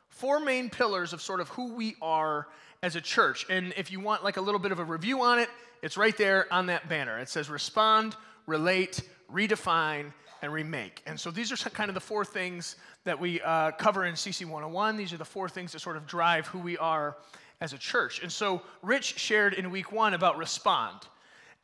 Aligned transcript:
Four 0.09 0.41
main 0.41 0.69
pillars 0.69 1.13
of 1.13 1.21
sort 1.21 1.39
of 1.39 1.47
who 1.49 1.73
we 1.73 1.95
are 2.01 2.47
as 2.83 2.97
a 2.97 3.01
church. 3.01 3.45
And 3.49 3.73
if 3.77 3.91
you 3.91 4.01
want 4.01 4.25
like 4.25 4.35
a 4.35 4.41
little 4.41 4.59
bit 4.59 4.73
of 4.73 4.79
a 4.79 4.83
review 4.83 5.21
on 5.21 5.39
it, 5.39 5.49
it's 5.81 5.95
right 5.95 6.17
there 6.17 6.51
on 6.53 6.65
that 6.65 6.89
banner. 6.89 7.17
It 7.17 7.29
says 7.29 7.49
respond, 7.49 8.17
relate, 8.45 9.01
redefine, 9.33 10.11
and 10.41 10.51
remake. 10.51 11.01
And 11.05 11.17
so 11.17 11.31
these 11.31 11.51
are 11.51 11.69
kind 11.69 11.89
of 11.89 11.93
the 11.93 12.01
four 12.01 12.25
things 12.25 12.75
that 13.05 13.17
we 13.17 13.39
uh, 13.41 13.71
cover 13.71 14.05
in 14.05 14.15
CC 14.15 14.45
101. 14.45 14.97
These 14.97 15.13
are 15.13 15.17
the 15.17 15.23
four 15.23 15.47
things 15.47 15.71
that 15.71 15.79
sort 15.79 15.95
of 15.95 16.05
drive 16.05 16.45
who 16.47 16.59
we 16.59 16.77
are 16.77 17.15
as 17.61 17.71
a 17.71 17.77
church. 17.77 18.21
And 18.21 18.31
so 18.31 18.61
Rich 18.81 19.17
shared 19.17 19.53
in 19.53 19.71
week 19.71 19.93
one 19.93 20.13
about 20.13 20.37
respond, 20.37 21.07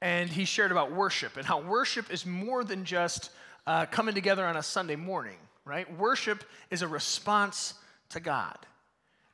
and 0.02 0.30
he 0.30 0.46
shared 0.46 0.72
about 0.72 0.92
worship 0.92 1.38
and 1.38 1.46
how 1.46 1.62
worship 1.62 2.12
is 2.12 2.26
more 2.26 2.64
than 2.64 2.86
just 2.86 3.30
uh, 3.68 3.86
coming 3.86 4.16
together 4.16 4.46
on 4.46 4.58
a 4.58 4.64
Sunday 4.64 4.96
morning, 4.96 5.38
right? 5.66 5.96
Worship 5.98 6.44
is 6.72 6.82
a 6.82 6.88
response 6.88 7.76
to 8.10 8.20
God. 8.20 8.58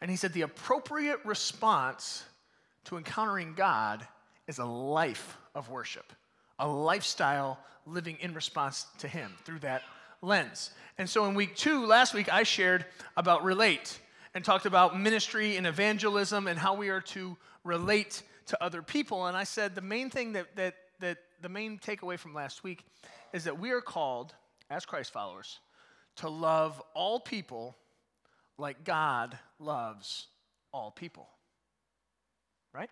And 0.02 0.12
he 0.12 0.18
said 0.18 0.34
the 0.34 0.42
appropriate 0.42 1.20
response 1.26 2.24
to 2.86 2.98
encountering 2.98 3.54
God 3.56 4.06
is 4.48 4.60
a 4.60 4.66
life 4.66 5.38
of 5.56 5.70
worship, 5.70 6.14
a 6.60 6.68
lifestyle 6.68 7.60
living 7.86 8.18
in 8.20 8.34
response 8.34 8.86
to 9.00 9.08
Him 9.08 9.34
through 9.44 9.60
that 9.60 9.84
lens. 10.22 10.72
And 10.98 11.10
so 11.10 11.26
in 11.26 11.36
week 11.36 11.56
two, 11.56 11.86
last 11.86 12.14
week, 12.14 12.32
I 12.32 12.44
shared 12.44 12.86
about 13.16 13.44
relate 13.44 14.00
and 14.34 14.44
talked 14.44 14.66
about 14.66 15.00
ministry 15.00 15.58
and 15.58 15.66
evangelism 15.68 16.48
and 16.48 16.58
how 16.60 16.76
we 16.76 16.90
are 16.90 17.02
to 17.02 17.38
relate 17.64 18.24
to 18.48 18.64
other 18.64 18.82
people. 18.82 19.26
And 19.28 19.38
I 19.38 19.44
said 19.44 19.76
the 19.76 19.82
main 19.82 20.10
thing 20.10 20.34
that, 20.34 20.56
that, 20.56 20.76
that 21.00 21.18
the 21.42 21.50
main 21.50 21.80
takeaway 21.80 22.18
from 22.18 22.34
last 22.34 22.64
week 22.64 22.84
is 23.34 23.44
that 23.44 23.60
we 23.60 23.72
are 23.72 23.82
called, 23.82 24.34
as 24.70 24.86
Christ 24.86 25.14
followers, 25.14 25.60
to 26.18 26.30
love 26.30 26.82
all 26.94 27.20
people 27.20 27.78
like 28.58 28.84
God 28.84 29.38
loves 29.60 30.28
all 30.74 30.92
people. 30.92 31.30
Right? 32.74 32.90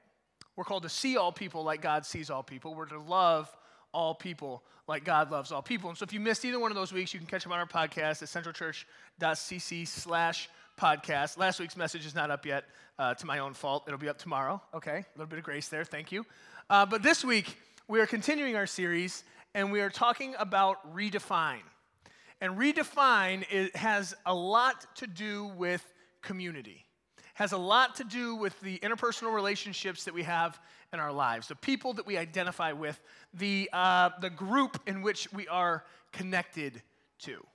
We're 0.56 0.64
called 0.64 0.84
to 0.84 0.90
see 0.90 1.18
all 1.18 1.32
people 1.32 1.64
like 1.64 1.82
God 1.82 2.06
sees 2.06 2.30
all 2.30 2.44
people. 2.44 2.76
We're 2.76 2.86
to 2.88 3.00
love 3.00 3.54
all 3.94 4.14
people 4.14 4.64
like 4.88 5.04
God 5.04 5.32
loves 5.32 5.52
all 5.52 5.62
people. 5.62 5.90
And 5.90 5.98
so 5.98 6.04
if 6.04 6.14
you 6.14 6.20
missed 6.20 6.44
either 6.46 6.60
one 6.60 6.72
of 6.72 6.76
those 6.76 6.94
weeks, 6.94 7.14
you 7.14 7.20
can 7.20 7.28
catch 7.28 7.44
them 7.44 7.52
on 7.52 7.60
our 7.60 7.66
podcast 7.66 8.22
at 8.22 8.30
centralchurch.cc 8.30 9.88
slash 9.88 10.50
podcast. 10.78 11.38
Last 11.38 11.60
week's 11.60 11.78
message 11.78 12.06
is 12.06 12.16
not 12.16 12.32
up 12.32 12.46
yet, 12.46 12.66
uh, 13.00 13.14
to 13.14 13.26
my 13.26 13.40
own 13.40 13.54
fault. 13.54 13.84
It'll 13.88 14.00
be 14.00 14.10
up 14.10 14.18
tomorrow. 14.18 14.62
Okay, 14.74 14.98
a 14.98 15.06
little 15.16 15.30
bit 15.30 15.40
of 15.40 15.46
grace 15.46 15.68
there. 15.70 15.86
Thank 15.86 16.12
you. 16.12 16.26
Uh, 16.70 16.86
but 16.86 17.04
this 17.04 17.24
week, 17.24 17.58
we 17.88 18.00
are 18.00 18.06
continuing 18.06 18.56
our 18.56 18.68
series, 18.68 19.24
and 19.54 19.72
we 19.72 19.82
are 19.82 19.90
talking 19.90 20.36
about 20.40 20.96
redefine. 20.96 21.62
And 22.42 22.58
redefine 22.58 23.46
it 23.50 23.76
has 23.76 24.16
a 24.26 24.34
lot 24.34 24.86
to 24.98 25.08
do 25.08 25.46
with 25.56 25.86
community. 26.22 26.86
Has 27.36 27.52
a 27.52 27.58
lot 27.58 27.96
to 27.96 28.04
do 28.04 28.36
with 28.36 28.60
the 28.62 28.80
interpersonal 28.80 29.34
relationships 29.34 30.06
that 30.06 30.14
we 30.14 30.24
have 30.24 30.60
in 30.94 31.00
our 31.00 31.12
lives, 31.12 31.48
the 31.48 31.56
people 31.56 31.94
that 31.94 32.06
we 32.06 32.18
identify 32.18 32.72
with, 32.72 33.00
the, 33.34 33.70
uh, 33.74 34.10
the 34.22 34.30
group 34.30 34.80
in 34.88 35.02
which 35.02 35.32
we 35.34 35.48
are 35.48 35.84
connected 36.12 36.82
to. 37.20 37.46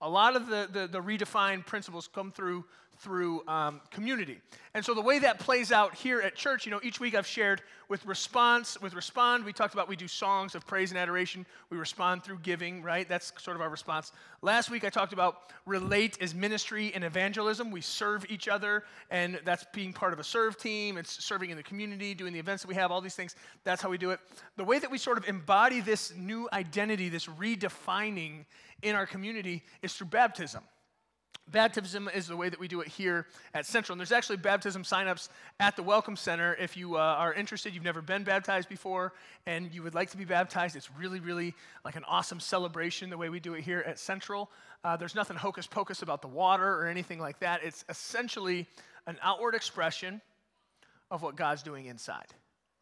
A 0.00 0.08
lot 0.08 0.36
of 0.36 0.46
the, 0.48 0.68
the, 0.70 0.86
the 0.86 1.00
redefined 1.00 1.66
principles 1.66 2.08
come 2.08 2.30
through 2.30 2.64
through 2.98 3.46
um, 3.46 3.80
community. 3.90 4.38
And 4.74 4.84
so 4.84 4.94
the 4.94 5.02
way 5.02 5.18
that 5.20 5.38
plays 5.38 5.72
out 5.72 5.94
here 5.94 6.20
at 6.20 6.34
church, 6.34 6.66
you 6.66 6.70
know, 6.70 6.80
each 6.82 7.00
week 7.00 7.14
I've 7.14 7.26
shared 7.26 7.62
with 7.88 8.04
response, 8.04 8.80
with 8.80 8.94
respond, 8.94 9.44
we 9.44 9.52
talked 9.52 9.74
about 9.74 9.88
we 9.88 9.96
do 9.96 10.08
songs 10.08 10.54
of 10.54 10.66
praise 10.66 10.90
and 10.90 10.98
adoration. 10.98 11.46
We 11.70 11.78
respond 11.78 12.24
through 12.24 12.40
giving, 12.40 12.82
right? 12.82 13.08
That's 13.08 13.32
sort 13.38 13.56
of 13.56 13.60
our 13.60 13.68
response. 13.68 14.12
Last 14.42 14.70
week 14.70 14.84
I 14.84 14.90
talked 14.90 15.12
about 15.12 15.52
relate 15.66 16.18
as 16.20 16.34
ministry 16.34 16.92
and 16.94 17.04
evangelism. 17.04 17.70
We 17.70 17.80
serve 17.80 18.26
each 18.28 18.48
other, 18.48 18.84
and 19.10 19.40
that's 19.44 19.64
being 19.72 19.92
part 19.92 20.12
of 20.12 20.18
a 20.18 20.24
serve 20.24 20.56
team. 20.58 20.98
It's 20.98 21.24
serving 21.24 21.50
in 21.50 21.56
the 21.56 21.62
community, 21.62 22.14
doing 22.14 22.32
the 22.32 22.40
events 22.40 22.62
that 22.62 22.68
we 22.68 22.74
have, 22.74 22.90
all 22.90 23.00
these 23.00 23.14
things. 23.14 23.36
That's 23.64 23.80
how 23.80 23.88
we 23.88 23.98
do 23.98 24.10
it. 24.10 24.20
The 24.56 24.64
way 24.64 24.78
that 24.78 24.90
we 24.90 24.98
sort 24.98 25.18
of 25.18 25.28
embody 25.28 25.80
this 25.80 26.14
new 26.16 26.48
identity, 26.52 27.08
this 27.08 27.26
redefining 27.26 28.44
in 28.82 28.94
our 28.94 29.06
community 29.06 29.62
is 29.82 29.94
through 29.94 30.08
baptism. 30.08 30.62
Baptism 31.48 32.10
is 32.12 32.26
the 32.26 32.36
way 32.36 32.48
that 32.48 32.58
we 32.58 32.66
do 32.66 32.80
it 32.80 32.88
here 32.88 33.26
at 33.54 33.66
Central. 33.66 33.94
And 33.94 34.00
there's 34.00 34.10
actually 34.10 34.38
baptism 34.38 34.82
signups 34.82 35.28
at 35.60 35.76
the 35.76 35.82
Welcome 35.82 36.16
Center. 36.16 36.56
If 36.58 36.76
you 36.76 36.96
uh, 36.96 36.98
are 36.98 37.32
interested, 37.32 37.72
you've 37.72 37.84
never 37.84 38.02
been 38.02 38.24
baptized 38.24 38.68
before, 38.68 39.12
and 39.46 39.72
you 39.72 39.84
would 39.84 39.94
like 39.94 40.10
to 40.10 40.16
be 40.16 40.24
baptized, 40.24 40.74
it's 40.74 40.90
really, 40.98 41.20
really 41.20 41.54
like 41.84 41.94
an 41.94 42.04
awesome 42.08 42.40
celebration 42.40 43.10
the 43.10 43.18
way 43.18 43.28
we 43.28 43.38
do 43.38 43.54
it 43.54 43.62
here 43.62 43.84
at 43.86 43.98
Central. 44.00 44.50
Uh, 44.82 44.96
there's 44.96 45.14
nothing 45.14 45.36
hocus 45.36 45.68
pocus 45.68 46.02
about 46.02 46.20
the 46.20 46.28
water 46.28 46.68
or 46.68 46.86
anything 46.86 47.20
like 47.20 47.38
that. 47.38 47.62
It's 47.62 47.84
essentially 47.88 48.66
an 49.06 49.16
outward 49.22 49.54
expression 49.54 50.20
of 51.12 51.22
what 51.22 51.36
God's 51.36 51.62
doing 51.62 51.86
inside 51.86 52.26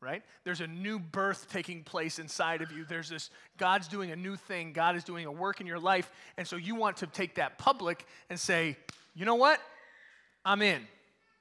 right? 0.04 0.22
There's 0.44 0.60
a 0.60 0.66
new 0.66 0.98
birth 0.98 1.48
taking 1.50 1.82
place 1.82 2.18
inside 2.18 2.62
of 2.62 2.70
you. 2.70 2.84
There's 2.84 3.08
this, 3.08 3.30
God's 3.56 3.88
doing 3.88 4.10
a 4.10 4.16
new 4.16 4.36
thing. 4.36 4.72
God 4.72 4.94
is 4.96 5.04
doing 5.04 5.24
a 5.24 5.32
work 5.32 5.60
in 5.60 5.66
your 5.66 5.80
life. 5.80 6.10
And 6.36 6.46
so 6.46 6.56
you 6.56 6.74
want 6.74 6.98
to 6.98 7.06
take 7.06 7.36
that 7.36 7.58
public 7.58 8.06
and 8.28 8.38
say, 8.38 8.76
you 9.14 9.24
know 9.24 9.36
what? 9.36 9.60
I'm 10.44 10.60
in. 10.62 10.82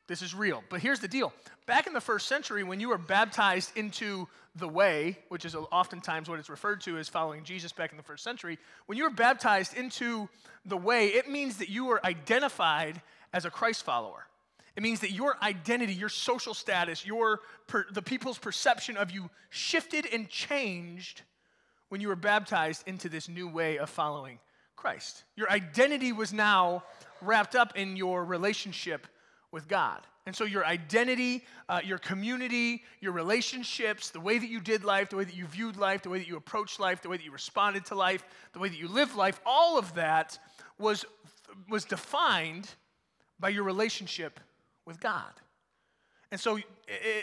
This 0.08 0.22
is 0.22 0.34
real. 0.34 0.64
But 0.70 0.82
here's 0.82 1.00
the 1.00 1.08
deal. 1.08 1.34
Back 1.66 1.88
in 1.88 1.94
the 1.94 2.02
first 2.02 2.28
century, 2.28 2.64
when 2.64 2.80
you 2.80 2.90
were 2.90 2.98
baptized 2.98 3.76
into 3.78 4.28
the 4.56 4.68
way, 4.68 5.18
which 5.30 5.46
is 5.46 5.56
oftentimes 5.56 6.30
what 6.30 6.40
it's 6.40 6.50
referred 6.50 6.82
to 6.82 6.98
as 6.98 7.10
following 7.10 7.44
Jesus 7.44 7.72
back 7.72 7.92
in 7.92 7.98
the 7.98 8.04
first 8.04 8.24
century, 8.24 8.60
when 8.86 8.98
you 8.98 9.06
were 9.06 9.10
baptized 9.10 9.76
into 9.76 10.30
the 10.66 10.78
way, 10.78 11.08
it 11.08 11.30
means 11.30 11.58
that 11.58 11.70
you 11.70 11.86
were 11.86 12.06
identified 12.06 13.02
as 13.34 13.46
a 13.46 13.50
Christ 13.50 13.84
follower. 13.84 14.28
It 14.76 14.82
means 14.82 15.02
that 15.02 15.12
your 15.12 15.38
identity, 15.44 15.94
your 15.94 16.10
social 16.10 16.54
status, 16.54 17.06
your 17.06 17.42
per, 17.68 17.86
the 17.92 18.02
people's 18.02 18.40
perception 18.40 18.98
of 18.98 19.12
you 19.12 19.30
shifted 19.50 20.08
and 20.12 20.28
changed 20.30 21.22
when 21.90 22.02
you 22.02 22.08
were 22.08 22.16
baptized 22.16 22.88
into 22.88 23.08
this 23.08 23.30
new 23.30 23.48
way 23.48 23.78
of 23.78 23.90
following 23.90 24.40
Christ. 24.76 25.24
Your 25.36 25.50
identity 25.52 26.12
was 26.12 26.34
now 26.34 26.84
wrapped 27.22 27.56
up 27.56 27.78
in 27.78 27.96
your 27.96 28.26
relationship 28.26 29.06
with 29.52 29.68
God. 29.68 30.02
And 30.26 30.36
so, 30.36 30.46
your 30.46 30.66
identity, 30.66 31.44
uh, 31.68 31.82
your 31.84 31.98
community, 31.98 32.84
your 33.02 33.12
relationships, 33.12 34.10
the 34.10 34.22
way 34.22 34.40
that 34.40 34.50
you 34.50 34.62
did 34.62 34.84
life, 34.86 35.10
the 35.10 35.18
way 35.18 35.26
that 35.26 35.36
you 35.36 35.46
viewed 35.46 35.76
life, 35.76 36.02
the 36.02 36.10
way 36.10 36.18
that 36.18 36.28
you 36.28 36.38
approached 36.38 36.80
life, 36.80 37.02
the 37.02 37.10
way 37.10 37.18
that 37.18 37.26
you 37.26 37.32
responded 37.32 37.86
to 37.88 37.96
life, 37.96 38.26
the 38.54 38.60
way 38.60 38.70
that 38.70 38.78
you 38.78 38.88
lived 38.88 39.16
life, 39.16 39.40
all 39.46 39.78
of 39.78 39.94
that 39.96 40.40
was, 40.80 41.06
was 41.70 41.84
defined 41.84 42.70
by 43.40 43.50
your 43.50 43.64
relationship 43.64 44.40
with 44.86 45.00
God. 45.00 45.32
And 46.32 46.40
so 46.40 46.58
it, 46.58 46.66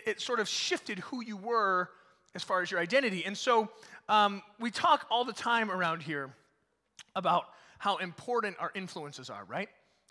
it, 0.06 0.20
sort 0.20 0.38
of 0.38 0.48
shifted 0.48 1.00
who 1.00 1.22
you 1.22 1.36
were 1.36 1.90
as 2.34 2.44
far 2.44 2.62
as 2.62 2.70
your 2.70 2.78
identity. 2.78 3.24
And 3.24 3.36
so 3.36 3.68
um, 4.08 4.42
we 4.60 4.70
talk 4.70 5.06
all 5.10 5.24
the 5.24 5.32
time 5.32 5.70
around 5.70 6.02
here 6.02 6.32
about 7.16 7.46
how 7.78 7.96
important 7.96 8.56
our 8.60 8.70
influences 8.74 9.28
are, 9.28 9.44
right? 9.46 9.68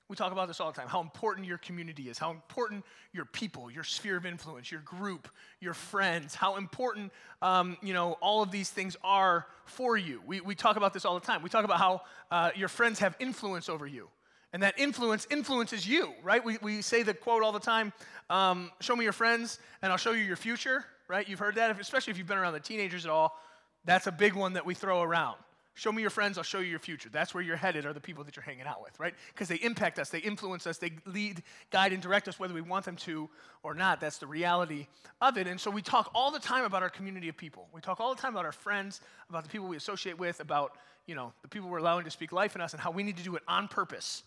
We 0.09 0.15
talk 0.15 0.31
about 0.31 0.47
this 0.47 0.59
all 0.59 0.71
the 0.71 0.77
time 0.77 0.87
how 0.87 1.01
important 1.01 1.45
your 1.45 1.59
community 1.59 2.09
is, 2.09 2.17
how 2.17 2.31
important 2.31 2.83
your 3.13 3.25
people, 3.25 3.69
your 3.69 3.83
sphere 3.83 4.17
of 4.17 4.25
influence, 4.25 4.71
your 4.71 4.81
group, 4.81 5.29
your 5.61 5.75
friends, 5.75 6.33
how 6.33 6.57
important 6.57 7.13
um, 7.41 7.77
you 7.81 7.93
know, 7.93 8.13
all 8.19 8.41
of 8.41 8.51
these 8.51 8.71
things 8.71 8.97
are 9.03 9.45
for 9.65 9.97
you. 9.97 10.21
We, 10.25 10.41
we 10.41 10.55
talk 10.55 10.77
about 10.77 10.93
this 10.93 11.05
all 11.05 11.13
the 11.13 11.25
time. 11.25 11.43
We 11.43 11.49
talk 11.49 11.63
about 11.63 11.77
how 11.77 12.01
uh, 12.31 12.51
your 12.55 12.69
friends 12.69 12.99
have 12.99 13.15
influence 13.19 13.69
over 13.69 13.85
you. 13.85 14.09
And 14.51 14.63
that 14.63 14.79
influence 14.79 15.27
influences 15.29 15.87
you, 15.87 16.13
right? 16.23 16.43
We, 16.43 16.57
we 16.61 16.81
say 16.81 17.03
the 17.03 17.13
quote 17.13 17.43
all 17.43 17.51
the 17.51 17.59
time 17.59 17.93
um, 18.29 18.71
show 18.79 18.95
me 18.95 19.03
your 19.03 19.13
friends 19.13 19.59
and 19.81 19.91
I'll 19.91 19.97
show 19.97 20.11
you 20.11 20.23
your 20.23 20.35
future, 20.35 20.85
right? 21.07 21.27
You've 21.27 21.39
heard 21.39 21.55
that, 21.55 21.79
especially 21.79 22.11
if 22.11 22.17
you've 22.17 22.27
been 22.27 22.37
around 22.37 22.53
the 22.53 22.59
teenagers 22.59 23.05
at 23.05 23.11
all. 23.11 23.37
That's 23.85 24.07
a 24.07 24.11
big 24.11 24.33
one 24.33 24.53
that 24.53 24.65
we 24.65 24.73
throw 24.73 25.01
around. 25.01 25.37
Show 25.75 25.93
me 25.93 26.01
your 26.01 26.11
friends, 26.11 26.37
I'll 26.37 26.43
show 26.43 26.59
you 26.59 26.69
your 26.69 26.79
future. 26.79 27.07
That's 27.09 27.33
where 27.33 27.41
you're 27.41 27.55
headed, 27.55 27.85
are 27.85 27.93
the 27.93 28.01
people 28.01 28.25
that 28.25 28.35
you're 28.35 28.43
hanging 28.43 28.65
out 28.65 28.81
with, 28.83 28.99
right? 28.99 29.13
Because 29.33 29.47
they 29.47 29.55
impact 29.55 29.97
us, 29.97 30.09
they 30.09 30.19
influence 30.19 30.67
us, 30.67 30.77
they 30.77 30.91
lead, 31.05 31.41
guide, 31.71 31.93
and 31.93 32.01
direct 32.01 32.27
us 32.27 32.37
whether 32.37 32.53
we 32.53 32.59
want 32.59 32.83
them 32.83 32.97
to 32.97 33.29
or 33.63 33.73
not. 33.73 34.01
That's 34.01 34.17
the 34.17 34.27
reality 34.27 34.87
of 35.21 35.37
it. 35.37 35.47
And 35.47 35.57
so 35.57 35.71
we 35.71 35.81
talk 35.81 36.11
all 36.13 36.31
the 36.31 36.39
time 36.39 36.65
about 36.65 36.83
our 36.83 36.89
community 36.89 37.29
of 37.29 37.37
people. 37.37 37.69
We 37.71 37.79
talk 37.79 38.01
all 38.01 38.13
the 38.13 38.21
time 38.21 38.33
about 38.33 38.43
our 38.43 38.51
friends, 38.51 38.99
about 39.29 39.43
the 39.43 39.49
people 39.49 39.69
we 39.69 39.77
associate 39.77 40.19
with, 40.19 40.41
about, 40.41 40.77
you 41.05 41.15
know, 41.15 41.31
the 41.43 41.47
people 41.47 41.69
we're 41.69 41.77
allowing 41.77 42.03
to 42.03 42.11
speak 42.11 42.33
life 42.33 42.55
in 42.55 42.61
us, 42.61 42.73
and 42.73 42.81
how 42.81 42.91
we 42.91 43.01
need 43.01 43.15
to 43.15 43.23
do 43.23 43.37
it 43.37 43.43
on 43.47 43.69
purpose 43.69 44.23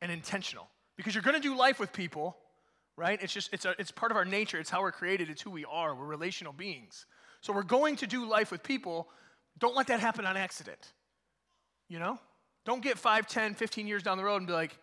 and 0.00 0.10
intentional. 0.10 0.68
Because 0.96 1.14
you're 1.14 1.22
going 1.22 1.40
to 1.40 1.42
do 1.42 1.56
life 1.56 1.80
with 1.80 1.92
people, 1.92 2.36
right? 2.96 3.18
It's 3.22 3.32
just, 3.32 3.52
it's, 3.52 3.64
a, 3.64 3.74
it's 3.78 3.90
part 3.90 4.12
of 4.12 4.16
our 4.16 4.24
nature. 4.24 4.58
It's 4.58 4.70
how 4.70 4.82
we're 4.82 4.92
created. 4.92 5.30
It's 5.30 5.42
who 5.42 5.50
we 5.50 5.64
are. 5.64 5.94
We're 5.94 6.06
relational 6.06 6.52
beings. 6.52 7.06
So 7.40 7.52
we're 7.52 7.62
going 7.62 7.96
to 7.96 8.06
do 8.06 8.26
life 8.26 8.50
with 8.50 8.62
people 8.62 9.08
don't 9.58 9.76
let 9.76 9.88
that 9.88 10.00
happen 10.00 10.26
on 10.26 10.36
accident. 10.36 10.92
You 11.88 11.98
know? 11.98 12.18
Don't 12.64 12.82
get 12.82 12.98
5, 12.98 13.26
10, 13.26 13.54
15 13.54 13.86
years 13.86 14.02
down 14.02 14.18
the 14.18 14.24
road 14.24 14.36
and 14.36 14.46
be 14.46 14.52
like, 14.52 14.76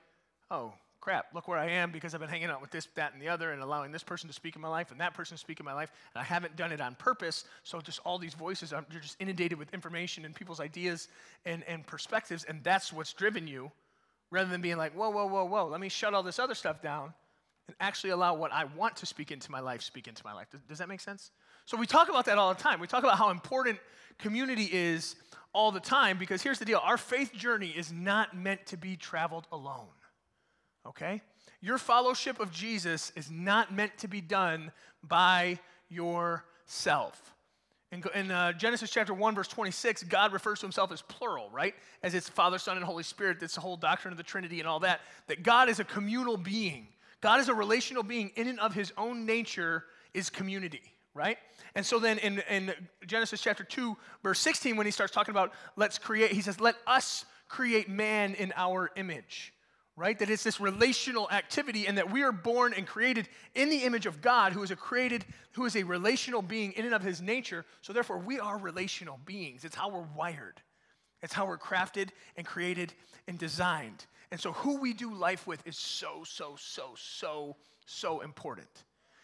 oh, 0.49 0.73
crap, 0.99 1.27
look 1.33 1.47
where 1.47 1.57
I 1.57 1.69
am 1.69 1.91
because 1.91 2.13
I've 2.13 2.19
been 2.19 2.29
hanging 2.29 2.49
out 2.49 2.61
with 2.61 2.71
this, 2.71 2.87
that, 2.95 3.13
and 3.13 3.21
the 3.21 3.29
other 3.29 3.51
and 3.51 3.61
allowing 3.61 3.91
this 3.91 4.03
person 4.03 4.27
to 4.27 4.33
speak 4.33 4.55
in 4.55 4.61
my 4.61 4.67
life 4.67 4.91
and 4.91 4.99
that 4.99 5.13
person 5.13 5.37
to 5.37 5.39
speak 5.39 5.59
in 5.59 5.65
my 5.65 5.73
life. 5.73 5.91
And 6.13 6.21
I 6.21 6.25
haven't 6.25 6.55
done 6.55 6.71
it 6.71 6.81
on 6.81 6.95
purpose. 6.95 7.45
So 7.63 7.79
just 7.81 7.99
all 8.03 8.17
these 8.17 8.33
voices, 8.33 8.73
you're 8.91 9.01
just 9.01 9.15
inundated 9.19 9.57
with 9.57 9.73
information 9.73 10.25
and 10.25 10.35
people's 10.35 10.59
ideas 10.59 11.07
and, 11.45 11.63
and 11.67 11.85
perspectives. 11.85 12.43
And 12.43 12.63
that's 12.63 12.91
what's 12.91 13.13
driven 13.13 13.47
you 13.47 13.71
rather 14.31 14.50
than 14.50 14.62
being 14.62 14.77
like, 14.77 14.94
whoa, 14.94 15.09
whoa, 15.09 15.25
whoa, 15.25 15.45
whoa, 15.45 15.68
let 15.68 15.79
me 15.79 15.89
shut 15.89 16.13
all 16.13 16.24
this 16.24 16.39
other 16.39 16.56
stuff 16.56 16.81
down 16.81 17.13
and 17.68 17.75
actually 17.79 18.12
allow 18.12 18.33
what 18.33 18.51
I 18.51 18.65
want 18.65 18.95
to 18.97 19.06
speak 19.06 19.31
into 19.31 19.51
my 19.51 19.59
life 19.59 19.81
speak 19.81 20.07
into 20.07 20.24
my 20.25 20.33
life. 20.33 20.47
Does, 20.51 20.62
does 20.62 20.77
that 20.79 20.89
make 20.89 21.01
sense? 21.01 21.31
So 21.65 21.77
we 21.77 21.85
talk 21.85 22.09
about 22.09 22.25
that 22.25 22.38
all 22.38 22.53
the 22.53 22.62
time. 22.62 22.79
We 22.79 22.88
talk 22.88 23.03
about 23.03 23.18
how 23.18 23.29
important 23.29 23.79
community 24.18 24.69
is 24.71 25.15
all 25.53 25.71
the 25.71 25.79
time 25.79 26.18
because 26.18 26.41
here's 26.41 26.59
the 26.59 26.65
deal 26.65 26.81
our 26.83 26.97
faith 26.97 27.33
journey 27.33 27.69
is 27.69 27.91
not 27.91 28.35
meant 28.35 28.65
to 28.68 28.77
be 28.77 28.95
traveled 28.95 29.47
alone. 29.51 29.88
Okay? 30.85 31.21
Your 31.59 31.77
fellowship 31.77 32.39
of 32.39 32.51
Jesus 32.51 33.12
is 33.15 33.29
not 33.29 33.74
meant 33.74 33.97
to 33.97 34.07
be 34.07 34.21
done 34.21 34.71
by 35.03 35.59
yourself. 35.89 37.33
In, 37.92 38.04
in 38.16 38.31
uh, 38.31 38.51
Genesis 38.51 38.92
chapter 38.92 39.13
1, 39.13 39.36
verse 39.36 39.48
26, 39.48 40.04
God 40.04 40.34
refers 40.34 40.60
to 40.60 40.66
himself 40.66 40.92
as 40.92 41.01
plural, 41.01 41.50
right? 41.51 41.74
As 42.04 42.13
it's 42.13 42.28
Father, 42.28 42.57
Son, 42.57 42.75
and 42.75 42.86
Holy 42.86 43.04
Spirit. 43.04 43.39
That's 43.39 43.56
the 43.56 43.62
whole 43.62 43.78
doctrine 43.78 44.12
of 44.12 44.18
the 44.18 44.24
Trinity 44.24 44.60
and 44.60 44.68
all 44.68 44.81
that. 44.81 45.01
That 45.28 45.42
God 45.44 45.69
is 45.69 45.80
a 45.80 45.86
communal 45.86 46.36
being. 46.36 46.88
God 47.22 47.39
is 47.39 47.48
a 47.48 47.54
relational 47.54 48.04
being 48.04 48.31
in 48.36 48.48
and 48.48 48.60
of 48.60 48.74
his 48.74 48.92
own 48.98 49.25
nature 49.25 49.86
is 50.13 50.30
community, 50.30 50.94
right? 51.13 51.38
And 51.75 51.86
so 51.86 51.98
then 51.98 52.18
in, 52.19 52.44
in 52.50 52.74
Genesis 53.06 53.42
chapter 53.42 53.63
2, 53.63 53.95
verse 54.22 54.39
16, 54.39 54.75
when 54.75 54.86
he 54.86 54.92
starts 54.92 55.13
talking 55.13 55.31
about 55.31 55.54
let's 55.78 55.98
create, 55.98 56.31
he 56.31 56.42
says, 56.42 56.60
let 56.60 56.75
us 56.86 57.25
create 57.48 57.89
man 57.89 58.34
in 58.36 58.51
our 58.57 58.92
image, 58.98 59.54
right? 59.97 60.17
That 60.19 60.29
it's 60.29 60.44
this 60.44 60.61
relational 60.61 61.29
activity 61.31 61.88
and 61.88 61.97
that 61.97 62.11
we 62.11 62.21
are 62.21 62.31
born 62.31 62.73
and 62.73 62.85
created 62.85 63.27
in 63.55 63.69
the 63.69 63.79
image 63.79 64.05
of 64.05 64.21
God, 64.21 64.53
who 64.53 64.61
is 64.61 64.69
a 64.69 64.75
created, 64.75 65.25
who 65.53 65.65
is 65.65 65.75
a 65.75 65.83
relational 65.83 66.44
being 66.44 66.71
in 66.73 66.85
and 66.85 66.94
of 66.94 67.01
his 67.01 67.19
nature. 67.19 67.65
So 67.81 67.91
therefore, 67.91 68.19
we 68.19 68.39
are 68.39 68.59
relational 68.59 69.19
beings. 69.25 69.65
It's 69.65 69.75
how 69.75 69.89
we're 69.89 70.07
wired, 70.15 70.61
it's 71.23 71.33
how 71.33 71.47
we're 71.47 71.57
crafted 71.57 72.09
and 72.38 72.45
created 72.45 72.94
and 73.27 73.39
designed. 73.39 74.05
And 74.31 74.39
so 74.39 74.51
who 74.51 74.79
we 74.79 74.94
do 74.94 75.13
life 75.13 75.47
with 75.47 75.65
is 75.65 75.77
so, 75.77 76.23
so, 76.25 76.55
so, 76.59 76.93
so, 76.95 77.55
so 77.85 78.19
important. 78.19 78.67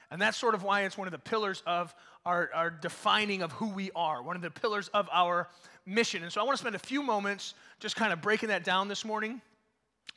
And 0.09 0.21
that's 0.21 0.37
sort 0.37 0.55
of 0.55 0.63
why 0.63 0.81
it's 0.81 0.97
one 0.97 1.07
of 1.07 1.11
the 1.11 1.19
pillars 1.19 1.61
of 1.67 1.93
our, 2.25 2.49
our 2.53 2.69
defining 2.69 3.41
of 3.41 3.51
who 3.51 3.67
we 3.67 3.91
are, 3.95 4.23
one 4.23 4.35
of 4.35 4.41
the 4.41 4.49
pillars 4.49 4.87
of 4.89 5.09
our 5.11 5.49
mission. 5.85 6.23
And 6.23 6.31
so 6.31 6.39
I 6.39 6.45
want 6.45 6.55
to 6.57 6.61
spend 6.61 6.75
a 6.75 6.79
few 6.79 7.03
moments 7.03 7.53
just 7.79 7.95
kind 7.95 8.13
of 8.13 8.21
breaking 8.21 8.49
that 8.49 8.63
down 8.63 8.87
this 8.87 9.03
morning 9.03 9.41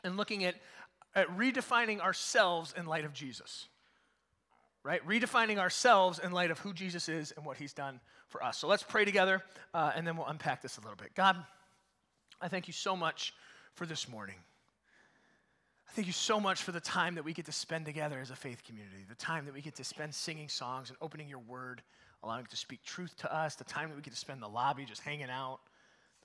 and 0.07 0.17
looking 0.17 0.45
at, 0.45 0.55
at 1.15 1.29
redefining 1.37 2.01
ourselves 2.01 2.75
in 2.77 2.87
light 2.87 3.05
of 3.05 3.13
Jesus. 3.13 3.69
Right? 4.83 5.07
Redefining 5.07 5.59
ourselves 5.59 6.21
in 6.21 6.31
light 6.31 6.51
of 6.51 6.61
who 6.61 6.73
Jesus 6.73 7.09
is 7.09 7.33
and 7.37 7.45
what 7.45 7.57
he's 7.57 7.73
done 7.73 8.01
for 8.29 8.43
us. 8.43 8.57
So 8.57 8.69
let's 8.69 8.85
pray 8.85 9.05
together 9.05 9.43
uh, 9.75 9.93
and 9.95 10.07
then 10.07 10.17
we'll 10.17 10.27
unpack 10.27 10.63
this 10.63 10.79
a 10.79 10.81
little 10.81 10.97
bit. 10.97 11.15
God, 11.15 11.37
I 12.41 12.49
thank 12.49 12.69
you 12.69 12.73
so 12.73 12.97
much 12.97 13.35
for 13.75 13.85
this 13.85 14.09
morning. 14.09 14.37
I 15.89 15.93
thank 15.93 16.07
you 16.07 16.13
so 16.13 16.39
much 16.39 16.63
for 16.63 16.73
the 16.73 16.81
time 16.81 17.17
that 17.17 17.25
we 17.25 17.33
get 17.33 17.47
to 17.47 17.53
spend 17.53 17.85
together 17.85 18.21
as 18.21 18.31
a 18.31 18.37
faith 18.37 18.63
community, 18.65 19.05
the 19.09 19.15
time 19.17 19.45
that 19.47 19.55
we 19.55 19.61
get 19.61 19.75
to 19.77 19.85
spend 19.85 20.15
singing 20.15 20.49
songs 20.49 20.89
and 20.89 20.99
opening 21.01 21.29
your 21.29 21.39
word, 21.41 21.83
allowing 22.23 22.45
it 22.45 22.51
to 22.51 22.57
speak 22.57 22.83
truth 22.85 23.17
to 23.19 23.35
us, 23.35 23.57
the 23.57 23.65
time 23.65 23.89
that 23.89 23.97
we 23.97 24.03
get 24.03 24.13
to 24.13 24.19
spend 24.19 24.39
in 24.39 24.43
the 24.43 24.49
lobby 24.49 24.85
just 24.85 25.03
hanging 25.03 25.31
out, 25.31 25.59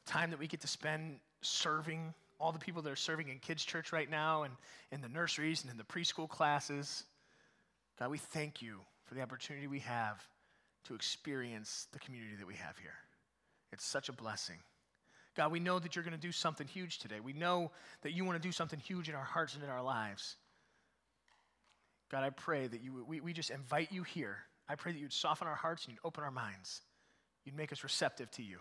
the 0.03 0.11
time 0.11 0.29
that 0.29 0.39
we 0.39 0.47
get 0.47 0.61
to 0.61 0.67
spend 0.67 1.19
serving 1.41 2.13
all 2.41 2.51
the 2.51 2.59
people 2.59 2.81
that 2.81 2.91
are 2.91 2.95
serving 2.95 3.29
in 3.29 3.37
kids' 3.37 3.63
church 3.63 3.93
right 3.93 4.09
now 4.09 4.43
and 4.43 4.53
in 4.91 5.01
the 5.01 5.07
nurseries 5.07 5.61
and 5.61 5.71
in 5.71 5.77
the 5.77 5.83
preschool 5.83 6.27
classes. 6.27 7.03
God, 7.99 8.09
we 8.09 8.17
thank 8.17 8.61
you 8.61 8.79
for 9.05 9.13
the 9.13 9.21
opportunity 9.21 9.67
we 9.67 9.79
have 9.79 10.21
to 10.85 10.95
experience 10.95 11.87
the 11.93 11.99
community 11.99 12.35
that 12.37 12.47
we 12.47 12.55
have 12.55 12.77
here. 12.79 12.95
It's 13.71 13.85
such 13.85 14.09
a 14.09 14.13
blessing. 14.13 14.57
God, 15.37 15.51
we 15.51 15.59
know 15.59 15.79
that 15.79 15.95
you're 15.95 16.03
going 16.03 16.15
to 16.15 16.19
do 16.19 16.31
something 16.31 16.67
huge 16.67 16.99
today. 16.99 17.19
We 17.19 17.33
know 17.33 17.71
that 18.01 18.13
you 18.13 18.25
want 18.25 18.41
to 18.41 18.47
do 18.47 18.51
something 18.51 18.79
huge 18.79 19.07
in 19.07 19.15
our 19.15 19.23
hearts 19.23 19.53
and 19.53 19.63
in 19.63 19.69
our 19.69 19.83
lives. 19.83 20.35
God, 22.11 22.23
I 22.23 22.31
pray 22.31 22.67
that 22.67 22.81
you, 22.81 23.05
we, 23.07 23.21
we 23.21 23.31
just 23.31 23.51
invite 23.51 23.91
you 23.91 24.03
here. 24.03 24.39
I 24.67 24.75
pray 24.75 24.91
that 24.91 24.99
you'd 24.99 25.13
soften 25.13 25.47
our 25.47 25.55
hearts 25.55 25.85
and 25.85 25.93
you'd 25.93 26.05
open 26.05 26.23
our 26.23 26.31
minds. 26.31 26.81
You'd 27.45 27.55
make 27.55 27.71
us 27.71 27.83
receptive 27.83 28.29
to 28.31 28.43
you. 28.43 28.57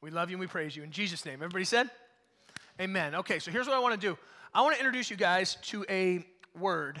We 0.00 0.10
love 0.10 0.30
you 0.30 0.36
and 0.36 0.40
we 0.40 0.46
praise 0.46 0.74
you. 0.74 0.82
In 0.82 0.90
Jesus' 0.90 1.26
name. 1.26 1.34
Everybody 1.34 1.64
said? 1.64 1.90
Amen. 2.82 3.14
Okay, 3.14 3.38
so 3.38 3.52
here's 3.52 3.68
what 3.68 3.76
I 3.76 3.78
want 3.78 3.94
to 3.94 4.08
do 4.08 4.18
I 4.52 4.60
want 4.62 4.74
to 4.74 4.80
introduce 4.80 5.08
you 5.08 5.16
guys 5.16 5.56
to 5.62 5.86
a 5.88 6.26
word. 6.58 7.00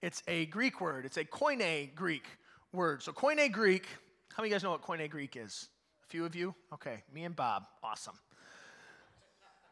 It's 0.00 0.22
a 0.28 0.46
Greek 0.46 0.80
word, 0.80 1.04
it's 1.04 1.16
a 1.16 1.24
Koine 1.24 1.92
Greek 1.96 2.24
word. 2.72 3.02
So, 3.02 3.10
Koine 3.10 3.50
Greek, 3.50 3.86
how 4.32 4.44
many 4.44 4.46
of 4.46 4.50
you 4.50 4.54
guys 4.54 4.62
know 4.62 4.70
what 4.70 4.82
Koine 4.82 5.10
Greek 5.10 5.36
is? 5.36 5.70
A 6.04 6.06
few 6.06 6.24
of 6.24 6.36
you? 6.36 6.54
Okay, 6.72 7.02
me 7.12 7.24
and 7.24 7.34
Bob. 7.34 7.64
Awesome. 7.82 8.14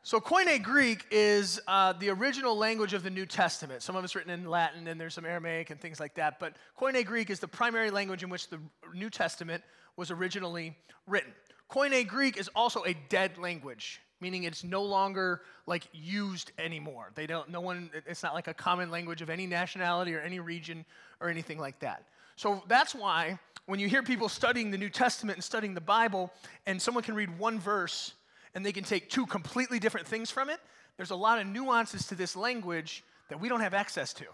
So, 0.02 0.18
Koine 0.18 0.60
Greek 0.64 1.06
is 1.12 1.60
uh, 1.68 1.92
the 1.92 2.08
original 2.08 2.58
language 2.58 2.92
of 2.92 3.04
the 3.04 3.10
New 3.10 3.24
Testament. 3.24 3.84
Some 3.84 3.94
of 3.94 4.02
it's 4.02 4.16
written 4.16 4.32
in 4.32 4.50
Latin, 4.50 4.88
and 4.88 5.00
there's 5.00 5.14
some 5.14 5.24
Aramaic 5.24 5.70
and 5.70 5.80
things 5.80 6.00
like 6.00 6.16
that. 6.16 6.40
But 6.40 6.56
Koine 6.76 7.06
Greek 7.06 7.30
is 7.30 7.38
the 7.38 7.46
primary 7.46 7.92
language 7.92 8.24
in 8.24 8.30
which 8.30 8.48
the 8.48 8.58
New 8.92 9.10
Testament 9.10 9.62
was 9.96 10.10
originally 10.10 10.76
written. 11.06 11.32
Koine 11.70 12.04
Greek 12.04 12.36
is 12.36 12.50
also 12.56 12.82
a 12.82 12.94
dead 13.08 13.38
language, 13.38 14.00
meaning 14.20 14.44
it's 14.44 14.64
no 14.64 14.82
longer 14.82 15.42
like 15.66 15.84
used 15.92 16.52
anymore. 16.58 17.10
They 17.14 17.26
don't. 17.26 17.48
No 17.48 17.60
one. 17.60 17.90
It's 18.06 18.22
not 18.22 18.34
like 18.34 18.48
a 18.48 18.54
common 18.54 18.90
language 18.90 19.22
of 19.22 19.30
any 19.30 19.46
nationality 19.46 20.14
or 20.14 20.20
any 20.20 20.40
region 20.40 20.84
or 21.20 21.28
anything 21.28 21.58
like 21.58 21.78
that. 21.80 22.04
So 22.36 22.62
that's 22.68 22.94
why 22.94 23.38
when 23.66 23.80
you 23.80 23.88
hear 23.88 24.02
people 24.02 24.28
studying 24.28 24.70
the 24.70 24.78
New 24.78 24.90
Testament 24.90 25.36
and 25.36 25.44
studying 25.44 25.74
the 25.74 25.80
Bible, 25.80 26.32
and 26.66 26.80
someone 26.80 27.02
can 27.02 27.14
read 27.14 27.38
one 27.38 27.58
verse 27.58 28.14
and 28.54 28.64
they 28.64 28.72
can 28.72 28.84
take 28.84 29.10
two 29.10 29.26
completely 29.26 29.78
different 29.78 30.06
things 30.06 30.30
from 30.30 30.48
it, 30.48 30.60
there's 30.96 31.10
a 31.10 31.16
lot 31.16 31.40
of 31.40 31.46
nuances 31.46 32.06
to 32.06 32.14
this 32.14 32.36
language 32.36 33.04
that 33.28 33.40
we 33.40 33.48
don't 33.48 33.60
have 33.60 33.74
access 33.74 34.12
to 34.14 34.24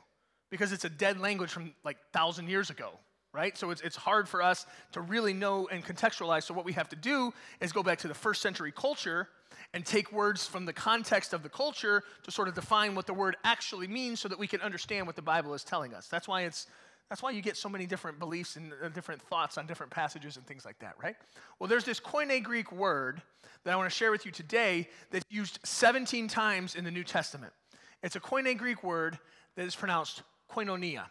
because 0.50 0.73
it's 0.73 0.85
a 0.85 0.90
dead 0.90 1.18
language 1.18 1.50
from 1.50 1.73
like 1.85 1.97
thousand 2.12 2.49
years 2.49 2.71
ago 2.71 2.90
right 3.33 3.56
so 3.56 3.71
it's, 3.71 3.80
it's 3.80 3.97
hard 3.97 4.28
for 4.28 4.42
us 4.42 4.66
to 4.92 5.00
really 5.00 5.33
know 5.33 5.66
and 5.68 5.85
contextualize 5.85 6.45
so 6.45 6.54
what 6.54 6.64
we 6.64 6.73
have 6.73 6.88
to 6.88 6.97
do 6.97 7.33
is 7.61 7.73
go 7.73 7.83
back 7.83 7.99
to 7.99 8.09
the 8.09 8.14
first 8.14 8.42
century 8.42 8.71
culture 8.71 9.28
and 9.75 9.87
take 9.87 10.12
words 10.12 10.47
from 10.47 10.67
the 10.67 10.73
context 10.73 11.33
of 11.33 11.43
the 11.43 11.49
culture 11.49 12.02
to 12.25 12.31
sort 12.31 12.49
of 12.49 12.55
define 12.55 12.95
what 12.95 13.07
the 13.07 13.14
word 13.14 13.37
actually 13.45 13.87
means 13.87 14.21
so 14.21 14.29
that 14.29 14.38
we 14.38 14.47
can 14.47 14.61
understand 14.61 15.07
what 15.07 15.17
the 15.17 15.23
bible 15.23 15.55
is 15.55 15.64
telling 15.64 15.95
us 15.95 16.09
that's 16.09 16.29
why 16.29 16.43
it's 16.43 16.67
that's 17.12 17.23
why 17.23 17.31
you 17.31 17.43
get 17.43 17.59
so 17.59 17.69
many 17.69 17.85
different 17.85 18.19
beliefs 18.19 18.57
and 18.57 18.73
uh, 18.83 18.88
different 18.88 19.21
thoughts 19.21 19.59
on 19.59 19.67
different 19.67 19.93
passages 19.93 20.38
and 20.38 20.47
things 20.47 20.64
like 20.64 20.79
that, 20.79 20.95
right? 21.02 21.14
Well, 21.59 21.69
there's 21.69 21.85
this 21.85 22.00
Koine 22.00 22.43
Greek 22.43 22.73
word 22.73 23.21
that 23.64 23.75
I 23.75 23.76
want 23.76 23.91
to 23.91 23.95
share 23.95 24.11
with 24.11 24.25
you 24.25 24.33
today 24.33 24.88
that's 25.11 25.26
used 25.29 25.59
17 25.62 26.26
times 26.26 26.75
in 26.75 26.85
the 26.85 26.91
New 26.91 27.05
Testament. 27.05 27.52
It's 28.02 28.17
a 28.17 28.21
Koine 28.21 28.57
Greek 28.57 28.83
word 28.83 29.19
that 29.57 29.67
is 29.67 29.76
pronounced 29.76 30.23
koinonia. 30.50 31.05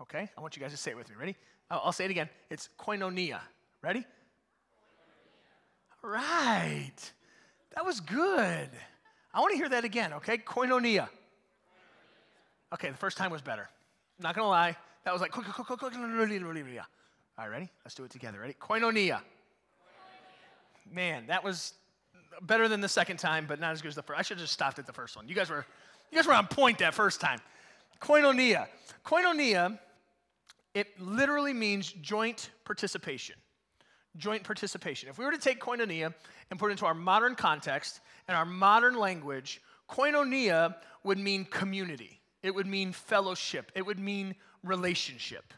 Okay? 0.00 0.30
I 0.34 0.40
want 0.40 0.56
you 0.56 0.62
guys 0.62 0.70
to 0.70 0.78
say 0.78 0.92
it 0.92 0.96
with 0.96 1.10
me. 1.10 1.16
Ready? 1.20 1.36
I'll 1.70 1.92
say 1.92 2.06
it 2.06 2.10
again. 2.10 2.30
It's 2.48 2.70
koinonia. 2.78 3.40
Ready? 3.82 4.06
Right. 6.02 7.12
That 7.74 7.84
was 7.84 8.00
good. 8.00 8.70
I 9.32 9.40
want 9.40 9.52
to 9.52 9.56
hear 9.56 9.68
that 9.68 9.84
again, 9.84 10.12
okay? 10.14 10.38
Koinonia. 10.38 11.08
Okay, 12.72 12.90
the 12.90 12.96
first 12.96 13.16
time 13.16 13.30
was 13.30 13.42
better. 13.42 13.68
Not 14.20 14.34
gonna 14.34 14.48
lie. 14.48 14.76
That 15.04 15.12
was 15.12 15.20
like. 15.20 15.36
All 15.36 15.44
right, 17.38 17.50
ready? 17.50 17.68
Let's 17.84 17.94
do 17.94 18.04
it 18.04 18.10
together. 18.10 18.38
Ready? 18.40 18.54
Koinonia. 18.60 19.20
Man, 20.90 21.26
that 21.26 21.42
was 21.42 21.74
better 22.42 22.68
than 22.68 22.80
the 22.80 22.88
second 22.88 23.16
time, 23.16 23.46
but 23.46 23.60
not 23.60 23.72
as 23.72 23.82
good 23.82 23.88
as 23.88 23.94
the 23.94 24.02
first. 24.02 24.18
I 24.18 24.22
should 24.22 24.36
have 24.36 24.44
just 24.44 24.52
stopped 24.52 24.78
at 24.78 24.86
the 24.86 24.92
first 24.92 25.16
one. 25.16 25.28
You 25.28 25.34
guys 25.34 25.50
were, 25.50 25.64
you 26.10 26.16
guys 26.16 26.26
were 26.26 26.34
on 26.34 26.46
point 26.46 26.78
that 26.78 26.94
first 26.94 27.20
time. 27.20 27.40
Koinonia. 28.00 28.66
Koinonia, 29.04 29.78
it 30.74 31.00
literally 31.00 31.52
means 31.52 31.92
joint 31.92 32.50
participation. 32.64 33.36
Joint 34.16 34.42
participation. 34.44 35.08
If 35.08 35.18
we 35.18 35.24
were 35.24 35.32
to 35.32 35.38
take 35.38 35.60
koinonia 35.60 36.14
and 36.50 36.58
put 36.58 36.68
it 36.68 36.72
into 36.72 36.86
our 36.86 36.94
modern 36.94 37.34
context 37.34 38.00
and 38.28 38.36
our 38.36 38.44
modern 38.44 38.96
language, 38.96 39.60
koinonia 39.88 40.74
would 41.02 41.18
mean 41.18 41.44
community. 41.44 42.20
It 42.42 42.54
would 42.54 42.66
mean 42.66 42.92
fellowship. 42.92 43.72
It 43.74 43.84
would 43.84 43.98
mean 43.98 44.34
relationship. 44.62 45.52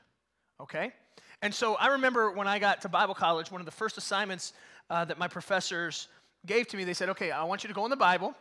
Okay? 0.61 0.93
And 1.43 1.55
so 1.55 1.75
I 1.75 1.89
remember 1.89 2.31
when 2.31 2.49
I 2.49 2.59
got 2.59 2.81
to 2.83 2.89
Bible 2.89 3.15
college, 3.15 3.51
one 3.51 3.61
of 3.61 3.67
the 3.67 3.73
first 3.73 3.99
assignments 3.99 4.53
uh, 4.89 5.05
that 5.05 5.19
my 5.19 5.29
professors 5.29 6.09
gave 6.47 6.69
to 6.69 6.77
me, 6.77 6.85
they 6.85 6.95
said, 6.95 7.11
okay, 7.11 7.31
I 7.31 7.45
want 7.45 7.65
you 7.65 7.69
to 7.69 7.75
go 7.75 7.85
in 7.85 7.91
the 7.91 7.97
Bible, 7.97 8.35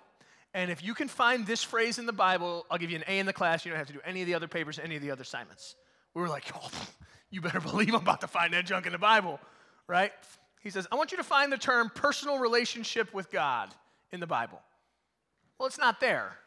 and 0.56 0.72
if 0.72 0.82
you 0.82 0.94
can 0.94 1.10
find 1.10 1.46
this 1.46 1.62
phrase 1.62 2.00
in 2.00 2.06
the 2.06 2.14
Bible, 2.14 2.66
I'll 2.72 2.78
give 2.78 2.90
you 2.90 2.96
an 2.96 3.04
A 3.10 3.20
in 3.20 3.26
the 3.26 3.34
class. 3.34 3.66
You 3.66 3.72
don't 3.72 3.78
have 3.78 3.88
to 3.88 3.94
do 3.94 4.00
any 4.06 4.22
of 4.22 4.28
the 4.28 4.36
other 4.36 4.48
papers, 4.48 4.80
any 4.80 4.96
of 4.96 5.02
the 5.02 5.12
other 5.12 5.24
assignments. 5.24 5.76
We 6.14 6.22
were 6.22 6.30
like, 6.30 6.46
oh, 6.56 6.70
you 7.30 7.42
better 7.42 7.60
believe 7.72 7.90
I'm 7.90 8.02
about 8.02 8.22
to 8.22 8.28
find 8.28 8.54
that 8.54 8.66
junk 8.66 8.86
in 8.86 8.94
the 8.94 8.98
Bible, 8.98 9.40
right? 9.88 10.12
He 10.62 10.70
says, 10.70 10.88
I 10.92 10.96
want 10.96 11.12
you 11.12 11.18
to 11.18 11.24
find 11.24 11.52
the 11.52 11.58
term 11.58 11.92
personal 11.94 12.40
relationship 12.40 13.14
with 13.14 13.32
God 13.32 13.70
in 14.12 14.20
the 14.20 14.28
Bible. 14.28 14.60
Well, 15.60 15.68
it's 15.68 15.78
not 15.78 16.00
there. 16.00 16.38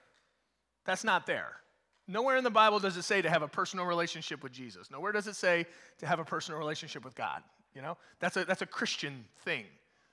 That's 0.85 1.05
not 1.05 1.27
there. 1.27 1.53
Nowhere 2.07 2.37
in 2.37 2.45
the 2.45 2.51
Bible 2.51 2.79
does 2.79 2.97
it 2.97 3.03
say 3.03 3.21
to 3.21 3.29
have 3.29 3.43
a 3.43 3.49
personal 3.49 3.85
relationship 3.85 4.43
with 4.43 4.53
Jesus. 4.53 4.91
Nowhere 4.91 5.13
does 5.13 5.27
it 5.27 5.37
say 5.37 5.67
to 5.99 6.07
have 6.07 6.19
a 6.19 6.25
personal 6.25 6.59
relationship 6.59 7.05
with 7.05 7.15
God. 7.15 7.43
You 7.75 7.83
know, 7.83 7.99
that's 8.19 8.37
a, 8.37 8.45
that's 8.45 8.63
a 8.63 8.67
Christian 8.67 9.25
thing. 9.45 9.65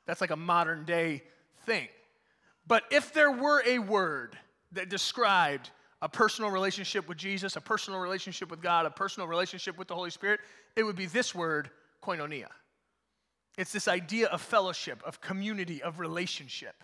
That's 0.06 0.22
like 0.22 0.32
a 0.32 0.36
modern 0.36 0.86
day 0.86 1.24
thing. 1.66 1.88
But 2.68 2.84
if 2.92 3.14
there 3.14 3.32
were 3.32 3.64
a 3.66 3.80
word 3.80 4.38
that 4.74 4.90
described 4.90 5.72
a 6.02 6.10
personal 6.10 6.52
relationship 6.52 7.08
with 7.08 7.18
Jesus, 7.18 7.56
a 7.56 7.62
personal 7.62 8.00
relationship 8.00 8.52
with 8.52 8.62
God, 8.62 8.86
a 8.86 8.90
personal 8.90 9.28
relationship 9.28 9.78
with 9.78 9.88
the 9.88 9.96
Holy 9.96 10.10
Spirit, 10.10 10.42
it 10.76 10.84
would 10.84 10.96
be 10.96 11.06
this 11.06 11.34
word, 11.34 11.70
koinonia. 12.04 12.50
It's 13.58 13.72
this 13.72 13.88
idea 13.88 14.28
of 14.28 14.42
fellowship, 14.42 15.02
of 15.06 15.22
community, 15.22 15.82
of 15.82 16.00
relationship. 16.00 16.84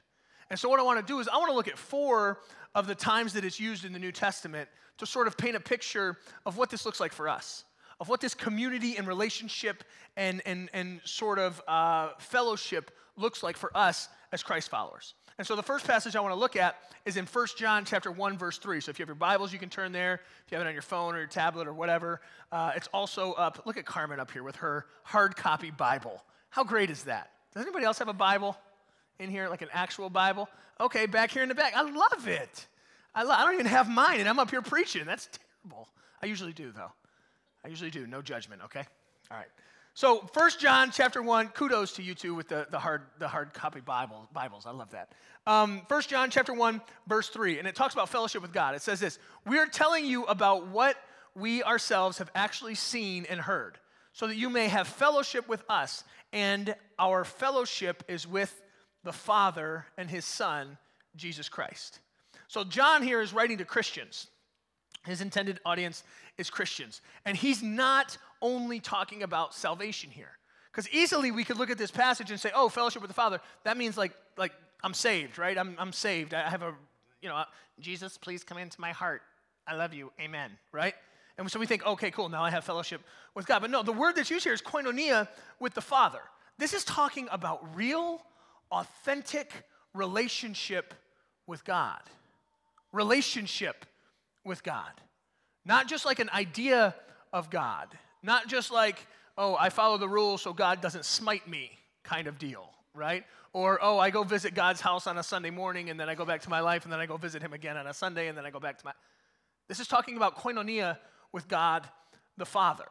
And 0.50 0.60
so, 0.60 0.70
what 0.70 0.80
I 0.80 0.84
want 0.84 1.00
to 1.00 1.06
do 1.06 1.20
is, 1.20 1.28
I 1.28 1.38
want 1.38 1.50
to 1.50 1.56
look 1.56 1.68
at 1.68 1.78
four 1.78 2.40
of 2.76 2.88
the 2.88 2.96
times 2.96 3.34
that 3.34 3.46
it's 3.46 3.60
used 3.60 3.86
in 3.86 3.94
the 3.94 4.00
New 4.00 4.12
Testament 4.12 4.70
to 4.98 5.06
sort 5.06 5.28
of 5.28 5.38
paint 5.38 5.56
a 5.56 5.60
picture 5.60 6.18
of 6.46 6.58
what 6.58 6.70
this 6.70 6.86
looks 6.86 7.00
like 7.00 7.14
for 7.14 7.28
us, 7.28 7.64
of 8.00 8.10
what 8.10 8.22
this 8.22 8.34
community 8.34 8.98
and 8.98 9.08
relationship 9.08 9.84
and, 10.16 10.42
and, 10.46 10.70
and 10.74 11.02
sort 11.04 11.40
of 11.40 11.62
uh, 11.68 12.10
fellowship 12.20 12.92
looks 13.18 13.44
like 13.44 13.58
for 13.58 13.76
us 13.76 14.10
as 14.32 14.44
Christ 14.44 14.70
followers. 14.70 15.14
And 15.38 15.48
so 15.48 15.56
the 15.56 15.64
first 15.64 15.88
passage 15.88 16.16
I 16.16 16.20
want 16.20 16.34
to 16.34 16.40
look 16.40 16.56
at 16.56 16.76
is 17.06 17.18
in 17.18 17.26
1 17.26 17.48
John 17.58 17.84
chapter 17.84 18.12
1, 18.12 18.38
verse 18.38 18.58
3. 18.58 18.80
So 18.80 18.90
if 18.90 19.00
you 19.00 19.04
have 19.04 19.10
your 19.10 19.16
Bibles, 19.16 19.52
you 19.52 19.60
can 19.60 19.70
turn 19.70 19.92
there. 19.92 20.22
If 20.46 20.52
you 20.52 20.58
have 20.58 20.66
it 20.66 20.70
on 20.70 20.74
your 20.74 20.82
phone 20.84 21.16
or 21.16 21.20
your 21.20 21.28
tablet 21.28 21.68
or 21.68 21.74
whatever, 21.74 22.22
uh, 22.52 22.74
it's 22.76 22.88
also 22.94 23.34
up. 23.34 23.64
Look 23.66 23.78
at 23.78 23.86
Carmen 23.86 24.20
up 24.20 24.32
here 24.32 24.44
with 24.44 24.58
her 24.58 24.86
hard 25.04 25.36
copy 25.36 25.72
Bible. 25.72 26.24
How 26.52 26.64
great 26.64 26.90
is 26.90 27.04
that? 27.04 27.32
Does 27.54 27.64
anybody 27.64 27.86
else 27.86 28.00
have 28.00 28.08
a 28.08 28.14
Bible 28.14 28.56
in 29.20 29.30
here, 29.30 29.50
like 29.50 29.62
an 29.62 29.70
actual 29.74 30.10
Bible? 30.10 30.48
Okay, 30.80 31.06
back 31.06 31.32
here 31.32 31.44
in 31.44 31.50
the 31.50 31.56
back. 31.56 31.76
I 31.76 31.82
love 31.82 32.28
it. 32.28 32.68
I, 33.14 33.24
lo- 33.24 33.32
I 33.32 33.44
don't 33.44 33.56
even 33.56 33.66
have 33.66 33.90
mine, 33.90 34.20
and 34.20 34.30
I'm 34.30 34.40
up 34.40 34.52
here 34.52 34.62
preaching. 34.62 35.06
That's 35.06 35.28
terrible. 35.64 35.90
I 36.22 36.28
usually 36.28 36.54
do, 36.54 36.72
though. 36.72 36.92
I 37.66 37.68
usually 37.68 37.92
do. 37.92 38.08
No 38.08 38.22
judgment, 38.22 38.62
okay? 38.66 38.84
All 39.30 39.38
right. 39.38 39.48
So, 39.94 40.20
First 40.34 40.60
John 40.60 40.90
chapter 40.92 41.22
1, 41.22 41.50
kudos 41.50 41.94
to 41.94 42.04
you 42.04 42.16
two 42.16 42.34
with 42.34 42.48
the, 42.48 42.66
the, 42.72 42.80
hard, 42.80 43.02
the 43.20 43.28
hard 43.28 43.54
copy 43.54 43.82
Bible, 43.82 44.28
Bibles. 44.32 44.66
I 44.66 44.72
love 44.72 44.92
that. 44.92 45.12
Um, 45.46 45.82
1 45.88 46.02
John 46.04 46.30
chapter 46.30 46.54
1, 46.54 46.82
verse 47.08 47.28
3, 47.28 47.60
and 47.60 47.68
it 47.68 47.76
talks 47.76 47.94
about 47.94 48.08
fellowship 48.08 48.42
with 48.42 48.54
God. 48.54 48.74
It 48.76 48.82
says 48.82 49.02
this 49.02 49.20
We 49.46 49.58
are 49.60 49.68
telling 49.68 50.06
you 50.06 50.24
about 50.26 50.68
what 50.68 50.96
we 51.36 51.62
ourselves 51.64 52.20
have 52.20 52.32
actually 52.36 52.76
seen 52.76 53.26
and 53.30 53.40
heard, 53.40 53.78
so 54.14 54.28
that 54.28 54.38
you 54.38 54.50
may 54.50 54.70
have 54.70 54.88
fellowship 54.88 55.50
with 55.50 55.64
us. 55.68 56.06
And 56.34 56.76
our 56.98 57.24
fellowship 57.24 58.04
is 58.08 58.28
with 58.28 58.62
the 59.04 59.14
Father 59.14 59.86
and 59.98 60.10
his 60.10 60.26
Son, 60.26 60.78
Jesus 61.16 61.50
Christ. 61.50 62.00
So, 62.48 62.64
John 62.64 63.04
here 63.04 63.22
is 63.22 63.34
writing 63.34 63.58
to 63.58 63.66
Christians. 63.66 64.28
His 65.06 65.22
intended 65.22 65.60
audience 65.66 66.04
is 66.38 66.50
Christians. 66.50 67.02
And 67.26 67.36
he's 67.36 67.64
not 67.64 68.18
only 68.42 68.80
talking 68.80 69.24
about 69.24 69.54
salvation 69.54 70.10
here. 70.12 70.38
Because 70.72 70.90
easily 70.90 71.32
we 71.32 71.44
could 71.44 71.58
look 71.58 71.70
at 71.70 71.78
this 71.78 71.92
passage 71.92 72.32
and 72.32 72.40
say, 72.40 72.52
oh, 72.56 72.70
fellowship 72.70 73.02
with 73.02 73.10
the 73.10 73.16
Father, 73.16 73.42
that 73.64 73.78
means 73.78 73.98
like, 73.98 74.14
like 74.38 74.54
I'm 74.84 74.94
saved, 74.94 75.38
right? 75.38 75.58
I'm, 75.58 75.76
I'm 75.78 75.92
saved. 75.92 76.34
I 76.34 76.50
have 76.50 76.62
a, 76.62 76.74
you 77.22 77.30
know, 77.30 77.44
Jesus, 77.80 78.18
please 78.18 78.44
come 78.44 78.58
into 78.58 78.80
my 78.80 78.92
heart. 78.92 79.22
I 79.68 79.76
love 79.76 79.94
you. 79.94 80.12
Amen, 80.20 80.52
right? 80.72 80.96
And 81.38 81.50
so 81.50 81.60
we 81.60 81.66
think, 81.66 81.86
okay, 81.86 82.12
cool, 82.12 82.30
now 82.30 82.44
I 82.44 82.50
have 82.50 82.64
fellowship 82.64 83.02
with 83.36 83.48
God. 83.48 83.60
But 83.60 83.72
no, 83.72 83.84
the 83.84 83.92
word 83.92 84.16
that's 84.16 84.30
used 84.30 84.44
here 84.44 84.54
is 84.54 84.62
koinonia 84.62 85.28
with 85.60 85.74
the 85.74 85.82
Father. 85.82 86.22
This 86.58 86.74
is 86.74 86.84
talking 86.84 87.28
about 87.32 87.76
real, 87.76 88.22
authentic 88.72 89.52
relationship 89.94 90.94
with 91.48 91.64
God. 91.66 92.02
Relationship 92.92 93.86
with 94.46 94.64
God. 94.64 94.92
Not 95.66 95.88
just 95.88 96.06
like 96.06 96.20
an 96.20 96.30
idea 96.32 96.96
of 97.34 97.50
God, 97.50 97.88
not 98.24 98.48
just 98.48 98.72
like, 98.72 99.06
oh, 99.38 99.56
I 99.60 99.70
follow 99.70 99.98
the 99.98 100.10
rules 100.10 100.42
so 100.42 100.54
God 100.54 100.82
doesn't 100.82 101.06
smite 101.06 101.48
me 101.48 101.72
kind 102.04 102.28
of 102.28 102.38
deal, 102.38 102.70
right? 102.94 103.24
Or, 103.54 103.80
oh, 103.82 103.98
I 104.00 104.10
go 104.10 104.24
visit 104.24 104.54
God's 104.54 104.82
house 104.82 105.08
on 105.08 105.18
a 105.18 105.24
Sunday 105.24 105.50
morning 105.50 105.90
and 105.90 106.00
then 106.00 106.10
I 106.10 106.16
go 106.16 106.26
back 106.26 106.42
to 106.42 106.50
my 106.50 106.62
life 106.62 106.84
and 106.84 106.92
then 106.92 107.00
I 107.00 107.06
go 107.06 107.18
visit 107.18 107.42
him 107.42 107.54
again 107.54 107.78
on 107.78 107.88
a 107.88 107.94
Sunday 107.94 108.28
and 108.28 108.38
then 108.38 108.46
I 108.46 108.50
go 108.50 108.60
back 108.60 108.78
to 108.80 108.86
my. 108.86 108.94
This 109.68 109.80
is 109.80 109.88
talking 109.88 110.18
about 110.18 110.38
koinonia 110.38 110.98
with 111.32 111.48
God 111.48 111.88
the 112.38 112.46
Father. 112.46 112.88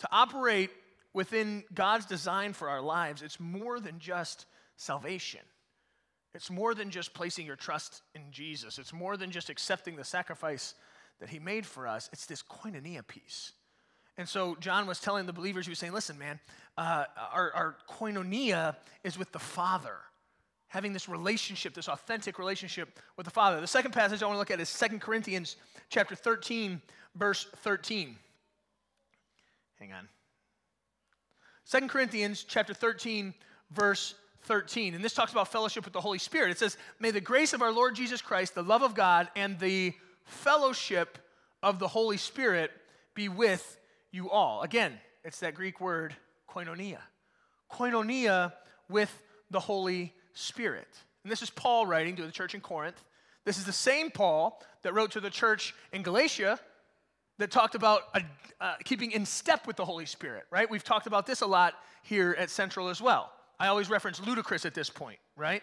To 0.00 0.08
operate 0.10 0.70
within 1.14 1.64
God's 1.74 2.06
design 2.06 2.52
for 2.52 2.68
our 2.68 2.80
lives, 2.80 3.22
it's 3.22 3.38
more 3.38 3.80
than 3.80 3.98
just 3.98 4.46
salvation. 4.76 5.40
It's 6.34 6.50
more 6.50 6.74
than 6.74 6.90
just 6.90 7.12
placing 7.12 7.46
your 7.46 7.56
trust 7.56 8.02
in 8.14 8.22
Jesus. 8.30 8.78
It's 8.78 8.92
more 8.92 9.16
than 9.16 9.30
just 9.30 9.50
accepting 9.50 9.96
the 9.96 10.04
sacrifice 10.04 10.74
that 11.20 11.28
he 11.28 11.38
made 11.38 11.66
for 11.66 11.86
us. 11.86 12.08
It's 12.12 12.26
this 12.26 12.42
koinonia 12.42 13.06
piece. 13.06 13.52
And 14.16 14.28
so 14.28 14.56
John 14.60 14.86
was 14.86 15.00
telling 15.00 15.26
the 15.26 15.32
believers, 15.32 15.66
he 15.66 15.70
was 15.70 15.78
saying, 15.78 15.92
listen, 15.92 16.18
man, 16.18 16.40
uh, 16.76 17.04
our, 17.32 17.52
our 17.52 17.76
koinonia 17.88 18.76
is 19.04 19.18
with 19.18 19.32
the 19.32 19.38
Father, 19.38 19.96
having 20.72 20.94
this 20.94 21.06
relationship, 21.06 21.74
this 21.74 21.86
authentic 21.86 22.38
relationship 22.38 22.98
with 23.18 23.26
the 23.26 23.30
Father. 23.30 23.60
The 23.60 23.66
second 23.66 23.92
passage 23.92 24.22
I 24.22 24.26
want 24.26 24.36
to 24.36 24.38
look 24.38 24.50
at 24.50 24.58
is 24.58 24.70
Second 24.70 25.02
Corinthians 25.02 25.56
chapter 25.90 26.14
13, 26.14 26.80
verse 27.14 27.46
13. 27.58 28.16
Hang 29.78 29.92
on. 29.92 30.08
Second 31.66 31.90
Corinthians 31.90 32.46
chapter 32.48 32.72
13, 32.72 33.34
verse 33.70 34.14
13. 34.44 34.94
And 34.94 35.04
this 35.04 35.12
talks 35.12 35.32
about 35.32 35.48
fellowship 35.48 35.84
with 35.84 35.92
the 35.92 36.00
Holy 36.00 36.16
Spirit. 36.16 36.50
It 36.50 36.58
says, 36.58 36.78
May 36.98 37.10
the 37.10 37.20
grace 37.20 37.52
of 37.52 37.60
our 37.60 37.70
Lord 37.70 37.94
Jesus 37.94 38.22
Christ, 38.22 38.54
the 38.54 38.62
love 38.62 38.80
of 38.80 38.94
God, 38.94 39.28
and 39.36 39.58
the 39.58 39.92
fellowship 40.24 41.18
of 41.62 41.80
the 41.80 41.88
Holy 41.88 42.16
Spirit 42.16 42.70
be 43.14 43.28
with 43.28 43.78
you 44.10 44.30
all. 44.30 44.62
Again, 44.62 44.94
it's 45.22 45.40
that 45.40 45.54
Greek 45.54 45.82
word 45.82 46.16
koinonia. 46.48 47.00
Koinonia 47.70 48.54
with 48.88 49.14
the 49.50 49.60
Holy 49.60 50.14
Spirit. 50.34 50.88
And 51.24 51.30
this 51.30 51.42
is 51.42 51.50
Paul 51.50 51.86
writing 51.86 52.16
to 52.16 52.26
the 52.26 52.32
church 52.32 52.54
in 52.54 52.60
Corinth. 52.60 53.02
This 53.44 53.58
is 53.58 53.64
the 53.64 53.72
same 53.72 54.10
Paul 54.10 54.60
that 54.82 54.94
wrote 54.94 55.12
to 55.12 55.20
the 55.20 55.30
church 55.30 55.74
in 55.92 56.02
Galatia 56.02 56.58
that 57.38 57.50
talked 57.50 57.74
about 57.74 58.02
uh, 58.14 58.20
uh, 58.60 58.74
keeping 58.84 59.12
in 59.12 59.26
step 59.26 59.66
with 59.66 59.76
the 59.76 59.84
Holy 59.84 60.06
Spirit, 60.06 60.44
right? 60.50 60.70
We've 60.70 60.84
talked 60.84 61.06
about 61.06 61.26
this 61.26 61.40
a 61.40 61.46
lot 61.46 61.74
here 62.02 62.36
at 62.38 62.50
Central 62.50 62.88
as 62.88 63.00
well. 63.00 63.32
I 63.58 63.68
always 63.68 63.90
reference 63.90 64.20
Ludacris 64.20 64.66
at 64.66 64.74
this 64.74 64.90
point, 64.90 65.18
right? 65.36 65.62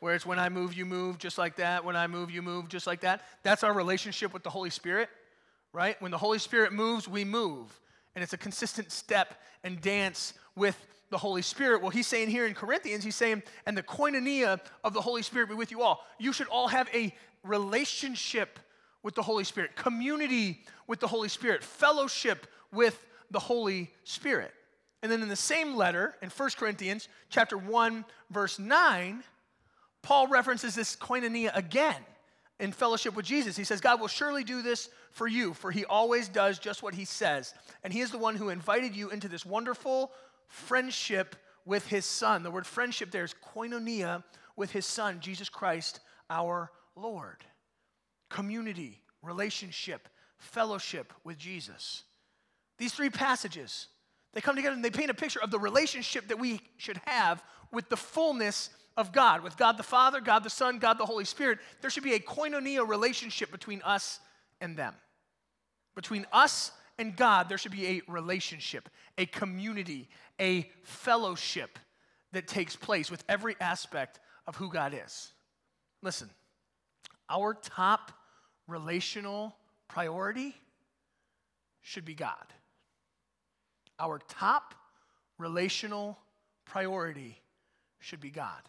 Where 0.00 0.14
it's 0.14 0.26
when 0.26 0.38
I 0.38 0.48
move, 0.48 0.74
you 0.74 0.86
move, 0.86 1.18
just 1.18 1.38
like 1.38 1.56
that. 1.56 1.84
When 1.84 1.96
I 1.96 2.06
move, 2.06 2.30
you 2.30 2.42
move, 2.42 2.68
just 2.68 2.86
like 2.86 3.00
that. 3.00 3.22
That's 3.42 3.64
our 3.64 3.72
relationship 3.72 4.32
with 4.32 4.42
the 4.42 4.50
Holy 4.50 4.70
Spirit 4.70 5.08
right? 5.74 6.00
When 6.00 6.12
the 6.12 6.18
Holy 6.18 6.38
Spirit 6.38 6.72
moves, 6.72 7.06
we 7.06 7.24
move. 7.24 7.78
And 8.14 8.22
it's 8.22 8.32
a 8.32 8.38
consistent 8.38 8.92
step 8.92 9.34
and 9.64 9.80
dance 9.80 10.32
with 10.56 10.78
the 11.14 11.18
Holy 11.18 11.42
Spirit. 11.42 11.80
Well, 11.80 11.92
he's 11.92 12.08
saying 12.08 12.28
here 12.28 12.44
in 12.44 12.54
Corinthians, 12.54 13.04
he's 13.04 13.14
saying, 13.14 13.44
and 13.66 13.78
the 13.78 13.84
koinonia 13.84 14.58
of 14.82 14.94
the 14.94 15.00
Holy 15.00 15.22
Spirit 15.22 15.48
be 15.48 15.54
with 15.54 15.70
you 15.70 15.80
all. 15.80 16.04
You 16.18 16.32
should 16.32 16.48
all 16.48 16.66
have 16.66 16.88
a 16.92 17.14
relationship 17.44 18.58
with 19.04 19.14
the 19.14 19.22
Holy 19.22 19.44
Spirit, 19.44 19.76
community 19.76 20.64
with 20.88 20.98
the 20.98 21.06
Holy 21.06 21.28
Spirit, 21.28 21.62
fellowship 21.62 22.48
with 22.72 23.06
the 23.30 23.38
Holy 23.38 23.92
Spirit. 24.02 24.52
And 25.04 25.12
then 25.12 25.22
in 25.22 25.28
the 25.28 25.36
same 25.36 25.76
letter, 25.76 26.16
in 26.20 26.30
1 26.30 26.50
Corinthians 26.58 27.08
chapter 27.30 27.56
1, 27.56 28.04
verse 28.30 28.58
9, 28.58 29.22
Paul 30.02 30.26
references 30.26 30.74
this 30.74 30.96
koinonia 30.96 31.56
again 31.56 32.02
in 32.58 32.72
fellowship 32.72 33.14
with 33.14 33.24
Jesus. 33.24 33.56
He 33.56 33.62
says, 33.62 33.80
God 33.80 34.00
will 34.00 34.08
surely 34.08 34.42
do 34.42 34.62
this 34.62 34.88
for 35.12 35.28
you, 35.28 35.54
for 35.54 35.70
he 35.70 35.84
always 35.84 36.26
does 36.26 36.58
just 36.58 36.82
what 36.82 36.92
he 36.92 37.04
says. 37.04 37.54
And 37.84 37.92
he 37.92 38.00
is 38.00 38.10
the 38.10 38.18
one 38.18 38.34
who 38.34 38.48
invited 38.48 38.96
you 38.96 39.10
into 39.10 39.28
this 39.28 39.46
wonderful 39.46 40.10
friendship 40.48 41.36
with 41.64 41.86
his 41.86 42.04
son. 42.04 42.42
The 42.42 42.50
word 42.50 42.66
friendship 42.66 43.10
there 43.10 43.24
is 43.24 43.34
koinonia 43.54 44.22
with 44.56 44.70
his 44.70 44.86
son, 44.86 45.20
Jesus 45.20 45.48
Christ, 45.48 46.00
our 46.30 46.70
Lord. 46.96 47.44
Community, 48.28 49.00
relationship, 49.22 50.08
fellowship 50.38 51.12
with 51.24 51.38
Jesus. 51.38 52.04
These 52.78 52.92
three 52.92 53.10
passages 53.10 53.88
They 54.34 54.40
come 54.40 54.56
together 54.56 54.74
and 54.74 54.84
they 54.84 54.90
paint 54.90 55.10
a 55.10 55.14
picture 55.14 55.40
of 55.40 55.50
the 55.50 55.58
relationship 55.58 56.28
that 56.28 56.38
we 56.38 56.60
should 56.76 57.00
have 57.06 57.42
with 57.72 57.88
the 57.88 57.96
fullness 57.96 58.70
of 58.96 59.12
God, 59.12 59.42
with 59.42 59.56
God 59.56 59.76
the 59.76 59.84
Father, 59.84 60.20
God 60.20 60.42
the 60.42 60.50
Son, 60.50 60.78
God 60.78 60.98
the 60.98 61.06
Holy 61.06 61.24
Spirit. 61.24 61.60
There 61.80 61.90
should 61.90 62.02
be 62.02 62.14
a 62.14 62.20
koinonia 62.20 62.86
relationship 62.86 63.50
between 63.50 63.80
us 63.82 64.20
and 64.60 64.76
them. 64.76 64.94
Between 65.94 66.26
us 66.32 66.72
and 66.98 67.16
God, 67.16 67.48
there 67.48 67.58
should 67.58 67.72
be 67.72 67.86
a 67.86 68.02
relationship, 68.08 68.88
a 69.18 69.26
community, 69.26 70.08
a 70.40 70.70
fellowship 70.82 71.78
that 72.32 72.46
takes 72.46 72.76
place 72.76 73.10
with 73.10 73.24
every 73.28 73.56
aspect 73.60 74.20
of 74.46 74.56
who 74.56 74.70
God 74.70 74.94
is. 74.94 75.32
Listen, 76.02 76.28
our 77.28 77.54
top 77.54 78.12
relational 78.68 79.56
priority 79.88 80.54
should 81.80 82.04
be 82.04 82.14
God. 82.14 82.34
Our 83.98 84.20
top 84.28 84.74
relational 85.38 86.18
priority 86.64 87.38
should 88.00 88.20
be 88.20 88.30
God. 88.30 88.60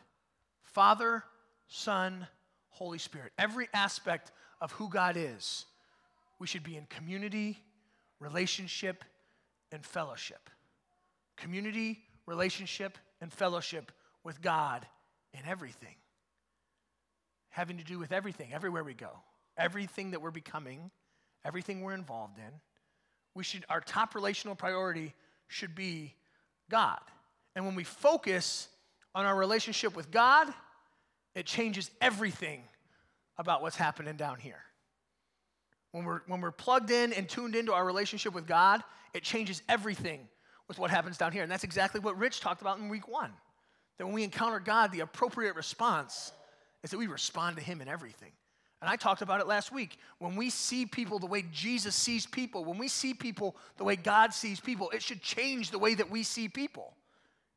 Father, 0.63 1.23
Son, 1.67 2.27
Holy 2.69 2.97
Spirit. 2.97 3.31
Every 3.37 3.67
aspect 3.73 4.31
of 4.61 4.71
who 4.73 4.89
God 4.89 5.15
is, 5.17 5.65
we 6.39 6.47
should 6.47 6.63
be 6.63 6.77
in 6.77 6.85
community, 6.85 7.57
relationship, 8.19 9.03
and 9.71 9.85
fellowship. 9.85 10.49
Community, 11.37 11.99
relationship, 12.25 12.97
and 13.21 13.31
fellowship 13.31 13.91
with 14.23 14.41
God 14.41 14.85
in 15.33 15.41
everything. 15.47 15.95
Having 17.49 17.77
to 17.77 17.83
do 17.83 17.99
with 17.99 18.11
everything, 18.11 18.53
everywhere 18.53 18.83
we 18.83 18.93
go, 18.93 19.11
everything 19.57 20.11
that 20.11 20.21
we're 20.21 20.31
becoming, 20.31 20.91
everything 21.43 21.81
we're 21.81 21.93
involved 21.93 22.37
in. 22.37 22.53
We 23.33 23.43
should, 23.43 23.65
our 23.69 23.81
top 23.81 24.15
relational 24.15 24.55
priority 24.55 25.13
should 25.47 25.75
be 25.75 26.15
God. 26.69 26.99
And 27.55 27.65
when 27.65 27.75
we 27.75 27.83
focus 27.83 28.67
on 29.13 29.25
our 29.25 29.35
relationship 29.35 29.95
with 29.95 30.11
God, 30.11 30.47
it 31.35 31.45
changes 31.45 31.91
everything 32.01 32.63
about 33.37 33.61
what's 33.61 33.75
happening 33.75 34.15
down 34.15 34.39
here. 34.39 34.61
When 35.95 36.03
we're, 36.03 36.19
when 36.27 36.41
we're 36.41 36.51
plugged 36.51 36.91
in 36.91 37.13
and 37.13 37.29
tuned 37.29 37.55
into 37.55 37.71
our 37.71 37.85
relationship 37.85 38.33
with 38.33 38.45
God, 38.45 38.83
it 39.13 39.23
changes 39.23 39.61
everything 39.69 40.27
with 40.67 40.77
what 40.77 40.91
happens 40.91 41.17
down 41.17 41.31
here. 41.31 41.41
And 41.41 41.49
that's 41.49 41.63
exactly 41.63 42.01
what 42.01 42.17
Rich 42.17 42.41
talked 42.41 42.59
about 42.59 42.79
in 42.79 42.89
week 42.89 43.07
one. 43.07 43.31
That 43.97 44.05
when 44.05 44.13
we 44.13 44.25
encounter 44.25 44.59
God, 44.59 44.91
the 44.91 44.99
appropriate 44.99 45.55
response 45.55 46.33
is 46.83 46.91
that 46.91 46.97
we 46.97 47.07
respond 47.07 47.55
to 47.55 47.63
Him 47.63 47.79
in 47.79 47.87
everything. 47.87 48.33
And 48.81 48.89
I 48.89 48.97
talked 48.97 49.21
about 49.21 49.39
it 49.39 49.47
last 49.47 49.71
week. 49.71 49.97
When 50.19 50.35
we 50.35 50.49
see 50.49 50.85
people 50.85 51.17
the 51.17 51.27
way 51.27 51.45
Jesus 51.53 51.95
sees 51.95 52.25
people, 52.25 52.65
when 52.65 52.77
we 52.77 52.89
see 52.89 53.13
people 53.13 53.55
the 53.77 53.85
way 53.85 53.95
God 53.95 54.33
sees 54.33 54.59
people, 54.59 54.89
it 54.89 55.01
should 55.01 55.21
change 55.21 55.71
the 55.71 55.79
way 55.79 55.95
that 55.95 56.11
we 56.11 56.23
see 56.23 56.49
people. 56.49 56.93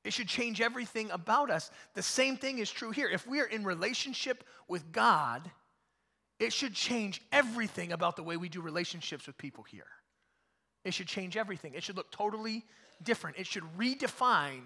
It 0.05 0.13
should 0.13 0.29
change 0.29 0.61
everything 0.61 1.11
about 1.11 1.51
us. 1.51 1.73
The 1.95 2.05
same 2.05 2.37
thing 2.37 2.59
is 2.59 2.71
true 2.71 2.93
here. 2.93 3.09
If 3.09 3.27
we 3.27 3.41
are 3.41 3.47
in 3.47 3.65
relationship 3.65 4.45
with 4.69 4.93
God, 4.93 5.51
it 6.39 6.53
should 6.53 6.75
change 6.75 7.21
everything 7.33 7.93
about 7.93 8.17
the 8.17 8.23
way 8.23 8.37
we 8.37 8.49
do 8.49 8.61
relationships 8.61 9.27
with 9.27 9.37
people 9.39 9.65
here. 9.65 9.87
It 10.85 10.95
should 10.95 11.09
change 11.09 11.37
everything. 11.37 11.75
It 11.75 11.83
should 11.83 11.97
look 11.97 12.11
totally 12.11 12.65
different. 13.03 13.37
It 13.39 13.47
should 13.47 13.65
redefine 13.77 14.63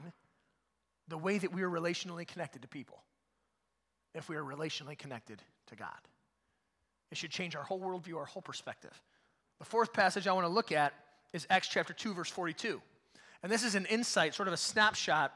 the 1.09 1.19
way 1.19 1.39
that 1.39 1.53
we 1.53 1.63
are 1.63 1.71
relationally 1.71 2.27
connected 2.27 2.63
to 2.63 2.69
people 2.69 3.03
if 4.15 4.29
we 4.29 4.37
are 4.37 4.45
relationally 4.45 4.97
connected 4.97 5.43
to 5.69 5.77
God. 5.77 5.89
It 7.11 7.17
should 7.17 7.31
change 7.31 7.57
our 7.57 7.63
whole 7.63 7.81
worldview, 7.81 8.17
our 8.17 8.25
whole 8.25 8.43
perspective. 8.43 8.93
The 9.59 9.65
fourth 9.65 9.93
passage 9.93 10.27
I 10.27 10.33
want 10.33 10.47
to 10.47 10.53
look 10.53 10.73
at 10.73 10.93
is 11.33 11.47
Acts 11.49 11.69
chapter 11.69 11.93
2, 11.93 12.15
verse 12.15 12.31
42. 12.31 12.81
And 13.43 13.51
this 13.51 13.65
is 13.65 13.75
an 13.75 13.87
insight, 13.87 14.35
sort 14.35 14.49
of 14.49 14.55
a 14.55 14.59
snapshot 14.59 15.33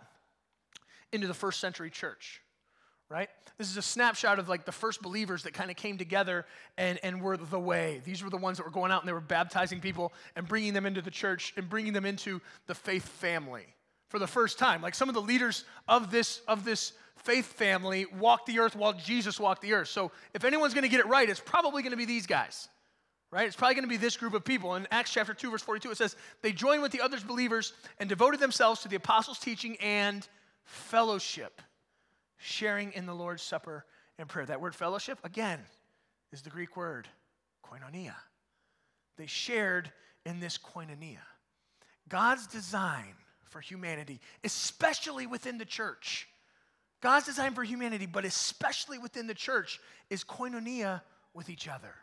into 1.13 1.27
the 1.27 1.35
first 1.35 1.61
century 1.61 1.91
church 1.91 2.43
right? 3.09 3.29
This 3.59 3.71
is 3.71 3.77
a 3.77 3.83
snapshot 3.83 4.39
of 4.39 4.49
like 4.49 4.65
the 4.65 4.73
first 4.73 5.01
believers 5.01 5.45
that 5.45 5.55
kind 5.55 5.71
of 5.71 5.77
came 5.77 5.97
together 5.97 6.45
and, 6.77 6.99
and 7.03 7.21
were 7.21 7.37
the 7.37 7.59
way. 7.59 8.03
These 8.05 8.23
were 8.23 8.31
the 8.31 8.37
ones 8.37 8.59
that 8.59 8.65
were 8.65 8.73
going 8.73 8.91
out 8.91 9.03
and 9.03 9.09
they 9.09 9.13
were 9.13 9.21
baptizing 9.21 9.81
people 9.81 10.13
and 10.35 10.47
bringing 10.47 10.73
them 10.73 10.87
into 10.87 11.01
the 11.01 11.11
church 11.11 11.55
and 11.57 11.69
bringing 11.69 11.93
them 11.93 12.05
into 12.05 12.41
the 12.67 12.75
faith 12.75 13.09
family 13.09 13.67
for 14.09 14.19
the 14.19 14.27
first 14.27 14.59
time. 14.59 14.83
Like 14.83 14.95
some 14.95 15.09
of 15.09 15.15
the 15.15 15.23
leaders 15.23 15.65
of 15.89 16.11
this, 16.11 16.41
of 16.49 16.65
this 16.65 16.93
faith 17.17 17.47
family 17.47 18.07
walked 18.19 18.47
the 18.47 18.59
earth 18.59 18.77
while 18.77 18.93
Jesus 18.93 19.39
walked 19.39 19.63
the 19.63 19.73
earth. 19.73 19.89
So 19.89 20.11
if 20.35 20.45
anyone's 20.45 20.75
going 20.75 20.85
to 20.85 20.89
get 20.89 21.01
it 21.01 21.07
right, 21.07 21.29
it's 21.29 21.41
probably 21.41 21.83
going 21.83 21.93
to 21.93 21.97
be 21.97 22.05
these 22.05 22.27
guys. 22.27 22.69
Right? 23.33 23.47
It's 23.47 23.57
probably 23.57 23.75
going 23.75 23.85
to 23.85 23.91
be 23.91 23.97
this 23.97 24.17
group 24.17 24.35
of 24.35 24.45
people. 24.45 24.77
In 24.77 24.87
Acts 24.91 25.13
chapter 25.13 25.35
2, 25.35 25.51
verse 25.51 25.63
42, 25.63 25.91
it 25.91 25.99
says, 25.99 26.15
They 26.43 26.53
joined 26.53 26.81
with 26.81 26.93
the 26.93 27.01
other 27.01 27.19
believers 27.27 27.73
and 27.99 28.09
devoted 28.09 28.39
themselves 28.39 28.81
to 28.83 28.89
the 28.89 28.97
apostles' 28.97 29.41
teaching 29.41 29.77
and 29.81 30.27
fellowship 30.65 31.61
sharing 32.39 32.93
in 32.93 33.07
the 33.07 33.15
Lord's 33.15 33.43
Supper 33.43 33.85
and 34.19 34.29
prayer. 34.29 34.47
That 34.47 34.61
word 34.61 34.75
fellowship, 34.75 35.19
again, 35.25 35.61
is 36.33 36.43
the 36.43 36.51
Greek 36.51 36.77
word 36.77 37.09
koinonia. 37.65 38.15
They 39.17 39.27
shared 39.27 39.91
in 40.25 40.41
this 40.41 40.59
koinonia. 40.59 41.19
God's 42.09 42.47
design 42.47 43.15
for 43.45 43.61
humanity, 43.61 44.21
especially 44.45 45.27
within 45.27 45.59
the 45.59 45.65
church, 45.65 46.29
God's 47.01 47.27
design 47.27 47.55
for 47.55 47.63
humanity, 47.63 48.07
but 48.07 48.25
especially 48.25 48.99
within 48.99 49.27
the 49.27 49.35
church, 49.35 49.81
is 50.11 50.25
koinonia 50.25 51.03
with 51.35 51.49
each 51.49 51.69
other. 51.69 51.95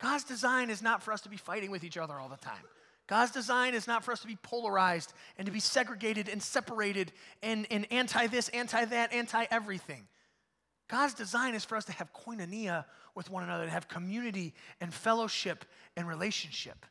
God's 0.00 0.24
design 0.24 0.70
is 0.70 0.82
not 0.82 1.02
for 1.02 1.12
us 1.12 1.20
to 1.22 1.28
be 1.28 1.36
fighting 1.36 1.70
with 1.70 1.84
each 1.84 1.96
other 1.96 2.14
all 2.14 2.28
the 2.28 2.36
time. 2.36 2.62
God's 3.08 3.32
design 3.32 3.74
is 3.74 3.86
not 3.86 4.04
for 4.04 4.12
us 4.12 4.20
to 4.20 4.26
be 4.26 4.36
polarized 4.36 5.14
and 5.38 5.46
to 5.46 5.52
be 5.52 5.60
segregated 5.60 6.28
and 6.28 6.42
separated 6.42 7.10
and, 7.42 7.66
and 7.70 7.86
anti 7.90 8.26
this, 8.26 8.50
anti 8.50 8.84
that, 8.84 9.12
anti 9.12 9.46
everything. 9.50 10.06
God's 10.88 11.14
design 11.14 11.54
is 11.54 11.64
for 11.64 11.76
us 11.76 11.86
to 11.86 11.92
have 11.92 12.12
koinonia 12.12 12.84
with 13.14 13.30
one 13.30 13.42
another, 13.42 13.64
to 13.64 13.70
have 13.70 13.88
community 13.88 14.54
and 14.80 14.92
fellowship 14.92 15.64
and 15.96 16.06
relationship. 16.06 16.86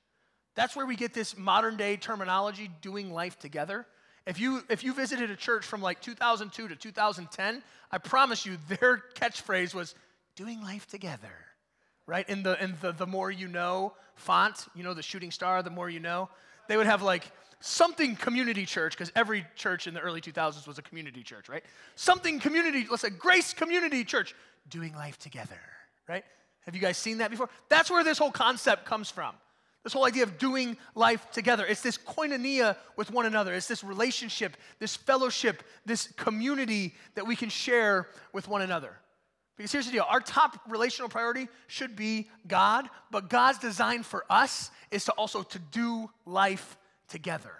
That's 0.55 0.75
where 0.75 0.87
we 0.87 0.95
get 0.95 1.13
this 1.13 1.37
modern 1.37 1.77
day 1.77 1.97
terminology, 1.97 2.69
doing 2.81 3.13
life 3.13 3.37
together. 3.37 3.85
If 4.25 4.39
you, 4.39 4.63
if 4.69 4.83
you 4.83 4.93
visited 4.93 5.29
a 5.29 5.35
church 5.35 5.65
from 5.65 5.81
like 5.81 6.01
2002 6.01 6.67
to 6.67 6.75
2010, 6.75 7.63
I 7.91 7.97
promise 7.99 8.45
you 8.45 8.57
their 8.67 9.03
catchphrase 9.15 9.75
was 9.75 9.93
doing 10.35 10.61
life 10.61 10.87
together 10.87 11.47
right? 12.07 12.27
In 12.27 12.41
the 12.41 12.61
in 12.63 12.75
the 12.81 12.91
the 12.91 13.05
more 13.05 13.29
you 13.29 13.47
know 13.47 13.93
font, 14.15 14.67
you 14.73 14.83
know 14.83 14.95
the 14.95 15.03
shooting 15.03 15.29
star, 15.29 15.61
the 15.61 15.69
more 15.69 15.89
you 15.89 15.99
know. 15.99 16.29
They 16.67 16.77
would 16.77 16.87
have 16.87 17.03
like 17.03 17.31
something 17.59 18.15
community 18.15 18.65
church 18.65 18.93
because 18.93 19.11
every 19.15 19.45
church 19.55 19.87
in 19.87 19.93
the 19.93 19.99
early 19.99 20.21
2000s 20.21 20.67
was 20.67 20.77
a 20.77 20.81
community 20.81 21.23
church, 21.23 21.49
right? 21.49 21.63
Something 21.95 22.39
community, 22.39 22.87
let's 22.89 23.01
say 23.01 23.09
Grace 23.09 23.53
Community 23.53 24.03
Church, 24.03 24.35
doing 24.69 24.93
life 24.93 25.17
together, 25.17 25.59
right? 26.07 26.23
Have 26.65 26.75
you 26.75 26.81
guys 26.81 26.97
seen 26.97 27.19
that 27.19 27.31
before? 27.31 27.49
That's 27.69 27.89
where 27.89 28.03
this 28.03 28.17
whole 28.17 28.31
concept 28.31 28.85
comes 28.85 29.09
from. 29.09 29.33
This 29.83 29.93
whole 29.93 30.05
idea 30.05 30.23
of 30.23 30.37
doing 30.37 30.75
life 30.95 31.31
together. 31.31 31.65
It's 31.65 31.81
this 31.81 31.97
koinonia 31.97 32.75
with 32.97 33.09
one 33.09 33.25
another. 33.25 33.53
It's 33.53 33.69
this 33.69 33.85
relationship, 33.85 34.57
this 34.79 34.97
fellowship, 34.97 35.63
this 35.85 36.07
community 36.17 36.93
that 37.15 37.25
we 37.25 37.37
can 37.37 37.47
share 37.47 38.07
with 38.33 38.49
one 38.49 38.61
another. 38.61 38.97
Because 39.57 39.71
here's 39.71 39.87
the 39.87 39.91
deal 39.91 40.05
our 40.07 40.21
top 40.21 40.59
relational 40.67 41.09
priority 41.09 41.47
should 41.67 41.95
be 41.95 42.29
God, 42.47 42.89
but 43.11 43.29
God's 43.29 43.57
design 43.57 44.03
for 44.03 44.23
us 44.29 44.71
is 44.91 45.05
to 45.05 45.11
also 45.13 45.43
to 45.43 45.59
do 45.59 46.09
life 46.25 46.77
together. 47.09 47.51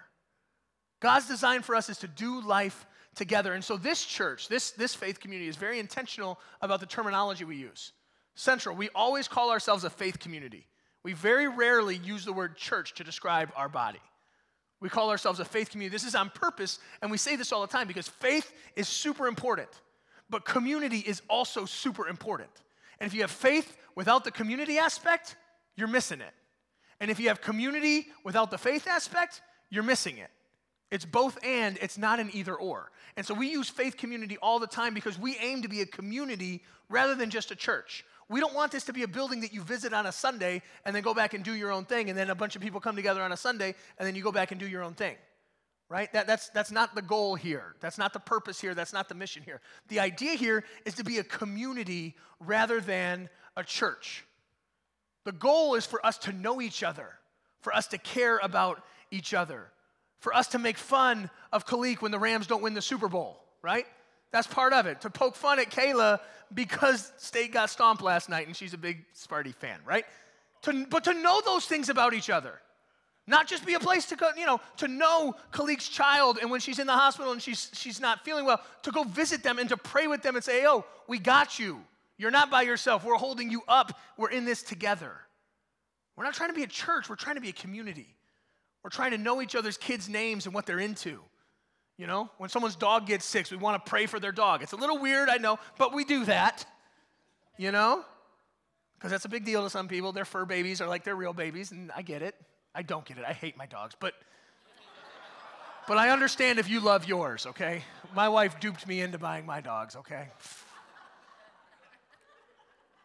God's 0.99 1.27
design 1.27 1.61
for 1.61 1.75
us 1.75 1.89
is 1.89 1.97
to 1.99 2.07
do 2.07 2.41
life 2.41 2.85
together. 3.15 3.53
And 3.53 3.63
so 3.63 3.77
this 3.77 4.03
church, 4.05 4.47
this, 4.47 4.71
this 4.71 4.95
faith 4.95 5.19
community 5.19 5.49
is 5.49 5.55
very 5.55 5.79
intentional 5.79 6.39
about 6.61 6.79
the 6.79 6.85
terminology 6.85 7.45
we 7.45 7.57
use. 7.57 7.93
Central, 8.35 8.75
we 8.75 8.89
always 8.93 9.27
call 9.27 9.49
ourselves 9.51 9.83
a 9.83 9.89
faith 9.89 10.19
community. 10.19 10.67
We 11.03 11.13
very 11.13 11.47
rarely 11.47 11.97
use 11.97 12.25
the 12.25 12.33
word 12.33 12.55
church 12.55 12.93
to 12.95 13.03
describe 13.03 13.51
our 13.55 13.69
body. 13.69 14.01
We 14.79 14.89
call 14.89 15.09
ourselves 15.09 15.39
a 15.39 15.45
faith 15.45 15.71
community. 15.71 15.95
This 15.95 16.05
is 16.05 16.13
on 16.13 16.29
purpose, 16.29 16.79
and 17.01 17.09
we 17.09 17.17
say 17.17 17.35
this 17.35 17.51
all 17.51 17.61
the 17.61 17.67
time 17.67 17.87
because 17.87 18.07
faith 18.07 18.51
is 18.75 18.87
super 18.87 19.27
important. 19.27 19.69
But 20.29 20.45
community 20.45 20.99
is 20.99 21.21
also 21.29 21.65
super 21.65 22.07
important. 22.07 22.49
And 22.99 23.07
if 23.07 23.13
you 23.13 23.21
have 23.21 23.31
faith 23.31 23.77
without 23.95 24.23
the 24.23 24.31
community 24.31 24.77
aspect, 24.77 25.35
you're 25.75 25.87
missing 25.87 26.21
it. 26.21 26.33
And 26.99 27.11
if 27.11 27.19
you 27.19 27.27
have 27.27 27.41
community 27.41 28.07
without 28.23 28.51
the 28.51 28.57
faith 28.57 28.87
aspect, 28.87 29.41
you're 29.69 29.83
missing 29.83 30.17
it. 30.17 30.29
It's 30.89 31.05
both 31.05 31.37
and, 31.43 31.77
it's 31.81 31.97
not 31.97 32.19
an 32.19 32.29
either 32.33 32.55
or. 32.55 32.91
And 33.17 33.25
so 33.25 33.33
we 33.33 33.49
use 33.49 33.69
faith 33.69 33.97
community 33.97 34.37
all 34.41 34.59
the 34.59 34.67
time 34.67 34.93
because 34.93 35.19
we 35.19 35.37
aim 35.37 35.61
to 35.61 35.67
be 35.67 35.81
a 35.81 35.85
community 35.85 36.63
rather 36.89 37.13
than 37.13 37.29
just 37.29 37.51
a 37.51 37.55
church. 37.55 38.05
We 38.29 38.39
don't 38.39 38.53
want 38.53 38.71
this 38.71 38.83
to 38.85 38.93
be 38.93 39.03
a 39.03 39.07
building 39.07 39.41
that 39.41 39.53
you 39.53 39.61
visit 39.61 39.93
on 39.93 40.05
a 40.05 40.11
Sunday 40.11 40.61
and 40.85 40.95
then 40.95 41.03
go 41.03 41.13
back 41.13 41.33
and 41.33 41.43
do 41.43 41.53
your 41.53 41.71
own 41.71 41.85
thing, 41.85 42.09
and 42.09 42.17
then 42.17 42.29
a 42.29 42.35
bunch 42.35 42.55
of 42.55 42.61
people 42.61 42.79
come 42.79 42.95
together 42.95 43.21
on 43.21 43.31
a 43.31 43.37
Sunday 43.37 43.75
and 43.97 44.07
then 44.07 44.15
you 44.15 44.23
go 44.23 44.31
back 44.31 44.51
and 44.51 44.59
do 44.59 44.67
your 44.67 44.83
own 44.83 44.93
thing 44.93 45.15
right? 45.89 46.11
That, 46.13 46.27
that's, 46.27 46.49
that's 46.49 46.71
not 46.71 46.95
the 46.95 47.01
goal 47.01 47.35
here. 47.35 47.75
That's 47.79 47.97
not 47.97 48.11
the 48.13 48.19
purpose 48.19 48.59
here. 48.59 48.75
That's 48.75 48.93
not 48.93 49.07
the 49.07 49.15
mission 49.15 49.43
here. 49.43 49.61
The 49.87 49.99
idea 49.99 50.33
here 50.33 50.63
is 50.85 50.95
to 50.95 51.03
be 51.03 51.17
a 51.19 51.23
community 51.23 52.15
rather 52.39 52.81
than 52.81 53.29
a 53.55 53.63
church. 53.63 54.25
The 55.23 55.31
goal 55.31 55.75
is 55.75 55.85
for 55.85 56.05
us 56.05 56.17
to 56.19 56.33
know 56.33 56.61
each 56.61 56.83
other, 56.83 57.09
for 57.61 57.73
us 57.73 57.87
to 57.87 57.97
care 57.97 58.37
about 58.43 58.83
each 59.11 59.33
other. 59.33 59.71
for 60.19 60.33
us 60.33 60.47
to 60.49 60.59
make 60.59 60.77
fun 60.77 61.29
of 61.51 61.65
Kalik 61.65 62.01
when 62.01 62.11
the 62.11 62.19
Rams 62.19 62.47
don't 62.47 62.61
win 62.63 62.73
the 62.73 62.81
Super 62.81 63.07
Bowl, 63.07 63.39
right? 63.61 63.85
That's 64.31 64.47
part 64.47 64.73
of 64.73 64.85
it. 64.85 65.01
To 65.01 65.09
poke 65.09 65.35
fun 65.35 65.59
at 65.59 65.69
Kayla 65.71 66.19
because 66.53 67.11
State 67.17 67.53
got 67.53 67.69
stomped 67.69 68.01
last 68.01 68.29
night 68.29 68.47
and 68.47 68.55
she's 68.55 68.73
a 68.73 68.77
big 68.77 69.05
Sparty 69.15 69.53
fan, 69.53 69.79
right? 69.85 70.05
To, 70.63 70.85
but 70.87 71.03
to 71.05 71.13
know 71.13 71.41
those 71.45 71.65
things 71.65 71.89
about 71.89 72.13
each 72.13 72.29
other. 72.29 72.59
Not 73.29 73.45
just 73.45 73.65
be 73.65 73.73
a 73.73 73.79
place 73.79 74.05
to 74.05 74.15
go, 74.15 74.29
you 74.37 74.45
know, 74.45 74.61
to 74.77 74.87
know 74.87 75.35
Kalik's 75.51 75.89
child 75.89 76.39
and 76.41 76.49
when 76.49 76.61
she's 76.61 76.79
in 76.79 76.87
the 76.87 76.93
hospital 76.93 77.33
and 77.33 77.41
she's, 77.41 77.69
she's 77.73 77.99
not 77.99 78.23
feeling 78.23 78.45
well, 78.45 78.61
to 78.83 78.91
go 78.91 79.03
visit 79.03 79.43
them 79.43 79.59
and 79.59 79.67
to 79.67 79.75
pray 79.75 80.07
with 80.07 80.21
them 80.21 80.35
and 80.35 80.43
say, 80.43 80.65
oh, 80.65 80.85
we 81.07 81.19
got 81.19 81.59
you. 81.59 81.81
You're 82.17 82.31
not 82.31 82.49
by 82.49 82.61
yourself. 82.61 83.03
We're 83.03 83.15
holding 83.15 83.51
you 83.51 83.61
up. 83.67 83.99
We're 84.15 84.29
in 84.29 84.45
this 84.45 84.63
together. 84.63 85.11
We're 86.15 86.23
not 86.23 86.33
trying 86.33 86.49
to 86.49 86.55
be 86.55 86.63
a 86.63 86.67
church, 86.67 87.09
we're 87.09 87.15
trying 87.15 87.35
to 87.35 87.41
be 87.41 87.49
a 87.49 87.53
community. 87.53 88.15
We're 88.83 88.89
trying 88.89 89.11
to 89.11 89.17
know 89.17 89.41
each 89.41 89.55
other's 89.55 89.77
kids' 89.77 90.07
names 90.07 90.45
and 90.45 90.55
what 90.55 90.65
they're 90.65 90.79
into. 90.79 91.19
You 91.97 92.07
know, 92.07 92.29
when 92.37 92.49
someone's 92.49 92.75
dog 92.75 93.07
gets 93.07 93.25
sick, 93.25 93.51
we 93.51 93.57
want 93.57 93.83
to 93.83 93.89
pray 93.89 94.05
for 94.05 94.19
their 94.19 94.31
dog. 94.31 94.63
It's 94.63 94.71
a 94.71 94.77
little 94.77 94.99
weird, 94.99 95.29
I 95.29 95.37
know, 95.37 95.59
but 95.77 95.93
we 95.93 96.05
do 96.05 96.25
that. 96.25 96.65
You 97.57 97.71
know? 97.71 98.05
Because 98.97 99.11
that's 99.11 99.25
a 99.25 99.29
big 99.29 99.45
deal 99.45 99.63
to 99.63 99.69
some 99.69 99.87
people. 99.87 100.11
Their 100.11 100.25
fur 100.25 100.45
babies 100.45 100.79
are 100.79 100.87
like 100.87 101.03
their 101.03 101.15
real 101.15 101.33
babies, 101.33 101.71
and 101.71 101.91
I 101.95 102.01
get 102.01 102.21
it. 102.21 102.35
I 102.77 102.83
don't 102.83 103.03
get 103.03 103.17
it. 103.17 103.25
I 103.27 103.33
hate 103.33 103.57
my 103.57 103.65
dogs, 103.65 103.95
but 103.99 104.13
but 105.87 105.97
I 105.97 106.09
understand 106.09 106.59
if 106.59 106.69
you 106.69 106.81
love 106.81 107.07
yours, 107.07 107.45
okay? 107.47 107.81
My 108.13 108.27
wife 108.27 108.59
duped 108.59 108.85
me 108.85 108.99
into 108.99 109.17
buying 109.17 109.45
my 109.45 109.61
dogs, 109.61 109.95
okay? 109.95 110.27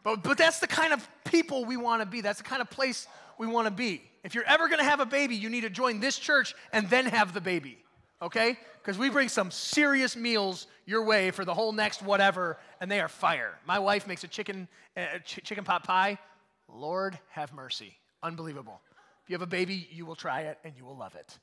But, 0.03 0.21
but 0.21 0.37
that's 0.37 0.59
the 0.59 0.67
kind 0.67 0.91
of 0.91 1.07
people 1.23 1.63
we 1.63 1.77
want 1.77 2.01
to 2.01 2.05
be. 2.05 2.19
That's 2.19 2.39
the 2.39 2.43
kind 2.43 2.61
of 2.61 2.69
place 2.69 3.07
we 3.37 3.47
want 3.47 3.67
to 3.67 3.71
be. 3.71 4.03
If 4.25 4.35
you're 4.35 4.43
ever 4.43 4.67
going 4.67 4.79
to 4.79 4.85
have 4.85 4.99
a 4.99 5.05
baby, 5.05 5.35
you 5.35 5.49
need 5.49 5.61
to 5.61 5.69
join 5.69 6.01
this 6.01 6.19
church 6.19 6.53
and 6.73 6.89
then 6.89 7.05
have 7.05 7.33
the 7.33 7.39
baby, 7.39 7.77
okay? 8.21 8.57
Because 8.81 8.97
we 8.97 9.09
bring 9.09 9.29
some 9.29 9.49
serious 9.49 10.17
meals 10.17 10.67
your 10.85 11.05
way 11.05 11.31
for 11.31 11.45
the 11.45 11.53
whole 11.53 11.71
next 11.71 12.01
whatever, 12.01 12.57
and 12.81 12.91
they 12.91 12.99
are 12.99 13.07
fire. 13.07 13.57
My 13.65 13.79
wife 13.79 14.07
makes 14.07 14.25
a 14.25 14.27
chicken, 14.27 14.67
uh, 14.97 15.19
ch- 15.23 15.39
chicken 15.41 15.63
pot 15.63 15.85
pie. 15.85 16.19
Lord 16.67 17.17
have 17.29 17.53
mercy. 17.53 17.95
Unbelievable. 18.21 18.81
If 19.23 19.29
you 19.29 19.33
have 19.33 19.41
a 19.41 19.47
baby, 19.47 19.87
you 19.91 20.05
will 20.05 20.15
try 20.15 20.41
it 20.41 20.59
and 20.63 20.73
you 20.77 20.85
will 20.85 20.97
love 20.97 21.15
it. 21.15 21.37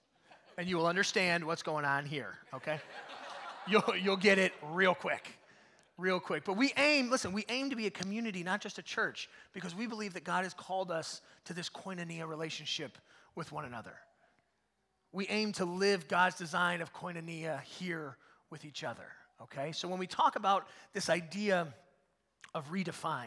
And 0.58 0.68
you 0.68 0.76
will 0.76 0.86
understand 0.86 1.44
what's 1.44 1.62
going 1.62 1.84
on 1.84 2.04
here, 2.04 2.34
okay? 2.52 2.80
you'll, 3.68 3.96
you'll 3.96 4.16
get 4.16 4.38
it 4.38 4.52
real 4.62 4.94
quick 4.94 5.30
real 6.00 6.18
quick. 6.18 6.44
But 6.44 6.56
we 6.56 6.72
aim, 6.76 7.10
listen, 7.10 7.32
we 7.32 7.44
aim 7.48 7.70
to 7.70 7.76
be 7.76 7.86
a 7.86 7.90
community, 7.90 8.42
not 8.42 8.60
just 8.60 8.78
a 8.78 8.82
church, 8.82 9.28
because 9.52 9.74
we 9.74 9.86
believe 9.86 10.14
that 10.14 10.24
God 10.24 10.44
has 10.44 10.54
called 10.54 10.90
us 10.90 11.20
to 11.44 11.54
this 11.54 11.68
koinonia 11.68 12.26
relationship 12.26 12.98
with 13.34 13.52
one 13.52 13.64
another. 13.64 13.94
We 15.12 15.26
aim 15.28 15.52
to 15.52 15.64
live 15.64 16.08
God's 16.08 16.36
design 16.36 16.80
of 16.80 16.92
koinonia 16.92 17.62
here 17.62 18.16
with 18.48 18.64
each 18.64 18.82
other, 18.82 19.06
okay? 19.42 19.72
So 19.72 19.88
when 19.88 19.98
we 19.98 20.06
talk 20.06 20.36
about 20.36 20.66
this 20.92 21.10
idea 21.10 21.68
of 22.54 22.70
redefine, 22.70 23.26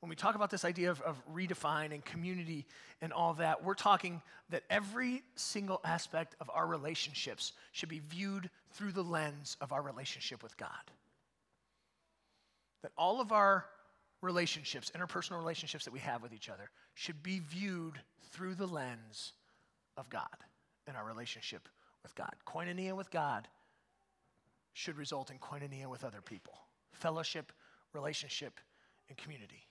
when 0.00 0.08
we 0.08 0.16
talk 0.16 0.34
about 0.34 0.50
this 0.50 0.64
idea 0.64 0.90
of, 0.90 1.00
of 1.02 1.20
redefine 1.32 1.92
and 1.92 2.04
community 2.04 2.66
and 3.00 3.12
all 3.12 3.34
that, 3.34 3.62
we're 3.62 3.74
talking 3.74 4.22
that 4.48 4.62
every 4.70 5.22
single 5.36 5.80
aspect 5.84 6.34
of 6.40 6.50
our 6.52 6.66
relationships 6.66 7.52
should 7.72 7.88
be 7.88 8.00
viewed 8.08 8.50
through 8.72 8.92
the 8.92 9.04
lens 9.04 9.56
of 9.60 9.72
our 9.72 9.82
relationship 9.82 10.42
with 10.42 10.56
God 10.56 10.90
that 12.82 12.92
all 12.96 13.20
of 13.20 13.32
our 13.32 13.66
relationships, 14.22 14.90
interpersonal 14.96 15.38
relationships 15.38 15.84
that 15.84 15.92
we 15.92 15.98
have 16.00 16.22
with 16.22 16.32
each 16.32 16.48
other, 16.48 16.70
should 16.94 17.22
be 17.22 17.40
viewed 17.40 18.00
through 18.32 18.54
the 18.54 18.66
lens 18.66 19.32
of 19.96 20.08
God 20.08 20.24
and 20.86 20.96
our 20.96 21.04
relationship 21.04 21.68
with 22.02 22.14
God. 22.14 22.32
Koinonia 22.46 22.96
with 22.96 23.10
God 23.10 23.48
should 24.72 24.96
result 24.96 25.30
in 25.30 25.38
koinonia 25.38 25.86
with 25.86 26.04
other 26.04 26.20
people 26.20 26.54
fellowship, 26.92 27.50
relationship, 27.94 28.60
and 29.08 29.16
community. 29.16 29.62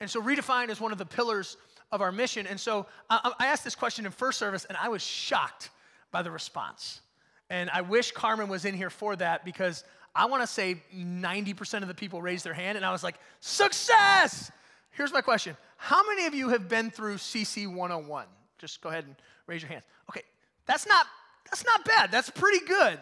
And 0.00 0.10
so, 0.10 0.20
redefine 0.20 0.68
is 0.70 0.80
one 0.80 0.92
of 0.92 0.98
the 0.98 1.06
pillars 1.06 1.56
of 1.92 2.00
our 2.00 2.12
mission. 2.12 2.46
And 2.46 2.58
so, 2.58 2.86
I, 3.08 3.32
asked 3.40 3.64
this 3.64 3.74
question 3.74 4.06
in 4.06 4.12
first 4.12 4.38
service, 4.38 4.64
and 4.64 4.76
I 4.76 4.88
was 4.88 5.02
shocked 5.02 5.70
by 6.10 6.22
the 6.22 6.30
response. 6.30 7.00
And 7.48 7.70
I 7.70 7.82
wish 7.82 8.12
Carmen 8.12 8.48
was 8.48 8.64
in 8.64 8.74
here 8.74 8.90
for 8.90 9.14
that 9.16 9.44
because 9.44 9.84
I 10.14 10.26
want 10.26 10.42
to 10.42 10.46
say 10.46 10.82
90% 10.94 11.82
of 11.82 11.88
the 11.88 11.94
people 11.94 12.20
raised 12.20 12.44
their 12.44 12.54
hand, 12.54 12.76
and 12.76 12.84
I 12.84 12.90
was 12.90 13.04
like, 13.04 13.16
success! 13.40 14.50
Here's 14.92 15.12
my 15.12 15.20
question 15.20 15.56
How 15.76 16.06
many 16.08 16.26
of 16.26 16.34
you 16.34 16.48
have 16.48 16.68
been 16.68 16.90
through 16.90 17.16
CC 17.16 17.66
101? 17.66 18.26
Just 18.58 18.80
go 18.80 18.88
ahead 18.88 19.04
and 19.04 19.14
raise 19.46 19.62
your 19.62 19.70
hands. 19.70 19.84
Okay, 20.10 20.22
that's 20.64 20.86
not, 20.86 21.06
that's 21.44 21.64
not 21.64 21.84
bad. 21.84 22.10
That's 22.10 22.30
pretty 22.30 22.64
good. 22.64 22.98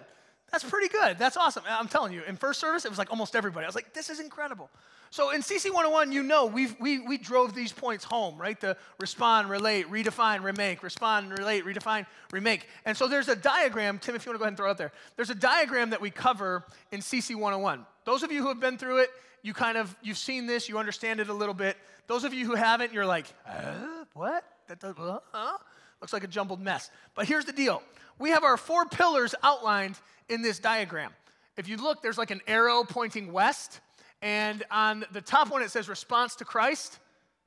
That's 0.50 0.64
pretty 0.64 0.88
good. 0.88 1.18
That's 1.18 1.36
awesome. 1.36 1.64
I'm 1.68 1.88
telling 1.88 2.12
you, 2.12 2.22
in 2.28 2.36
first 2.36 2.60
service, 2.60 2.84
it 2.84 2.88
was 2.88 2.98
like 2.98 3.10
almost 3.10 3.34
everybody. 3.34 3.64
I 3.64 3.68
was 3.68 3.74
like, 3.74 3.94
this 3.94 4.10
is 4.10 4.20
incredible. 4.20 4.70
So 5.14 5.30
in 5.30 5.42
CC 5.42 5.66
101, 5.66 6.10
you 6.10 6.24
know, 6.24 6.46
we 6.46 6.66
we, 6.80 6.98
we 6.98 7.18
drove 7.18 7.54
these 7.54 7.70
points 7.70 8.02
home, 8.02 8.36
right? 8.36 8.60
The 8.60 8.76
respond, 8.98 9.48
relate, 9.48 9.88
redefine, 9.88 10.42
remake, 10.42 10.82
respond, 10.82 11.38
relate, 11.38 11.64
redefine, 11.64 12.06
remake. 12.32 12.66
And 12.84 12.96
so 12.96 13.06
there's 13.06 13.28
a 13.28 13.36
diagram, 13.36 14.00
Tim, 14.00 14.16
if 14.16 14.26
you 14.26 14.30
want 14.30 14.34
to 14.34 14.38
go 14.40 14.44
ahead 14.46 14.48
and 14.48 14.56
throw 14.56 14.66
it 14.66 14.70
out 14.70 14.78
there. 14.78 14.90
There's 15.14 15.30
a 15.30 15.36
diagram 15.36 15.90
that 15.90 16.00
we 16.00 16.10
cover 16.10 16.64
in 16.90 16.98
CC 16.98 17.36
101. 17.36 17.86
Those 18.04 18.24
of 18.24 18.32
you 18.32 18.42
who 18.42 18.48
have 18.48 18.58
been 18.58 18.76
through 18.76 19.02
it, 19.02 19.10
you 19.42 19.54
kind 19.54 19.78
of, 19.78 19.94
you've 20.02 20.18
seen 20.18 20.46
this, 20.46 20.68
you 20.68 20.78
understand 20.78 21.20
it 21.20 21.28
a 21.28 21.32
little 21.32 21.54
bit. 21.54 21.76
Those 22.08 22.24
of 22.24 22.34
you 22.34 22.44
who 22.44 22.56
haven't, 22.56 22.92
you're 22.92 23.06
like, 23.06 23.32
uh, 23.46 24.04
what? 24.14 24.42
That 24.66 24.80
does, 24.80 24.96
uh, 24.98 25.20
uh? 25.32 25.52
Looks 26.00 26.12
like 26.12 26.24
a 26.24 26.26
jumbled 26.26 26.60
mess. 26.60 26.90
But 27.14 27.28
here's 27.28 27.44
the 27.44 27.52
deal. 27.52 27.84
We 28.18 28.30
have 28.30 28.42
our 28.42 28.56
four 28.56 28.84
pillars 28.86 29.32
outlined 29.44 29.94
in 30.28 30.42
this 30.42 30.58
diagram. 30.58 31.12
If 31.56 31.68
you 31.68 31.76
look, 31.76 32.02
there's 32.02 32.18
like 32.18 32.32
an 32.32 32.40
arrow 32.48 32.82
pointing 32.82 33.32
west. 33.32 33.78
And 34.24 34.64
on 34.70 35.04
the 35.12 35.20
top 35.20 35.50
one, 35.50 35.60
it 35.60 35.70
says 35.70 35.86
response 35.86 36.36
to 36.36 36.46
Christ. 36.46 36.98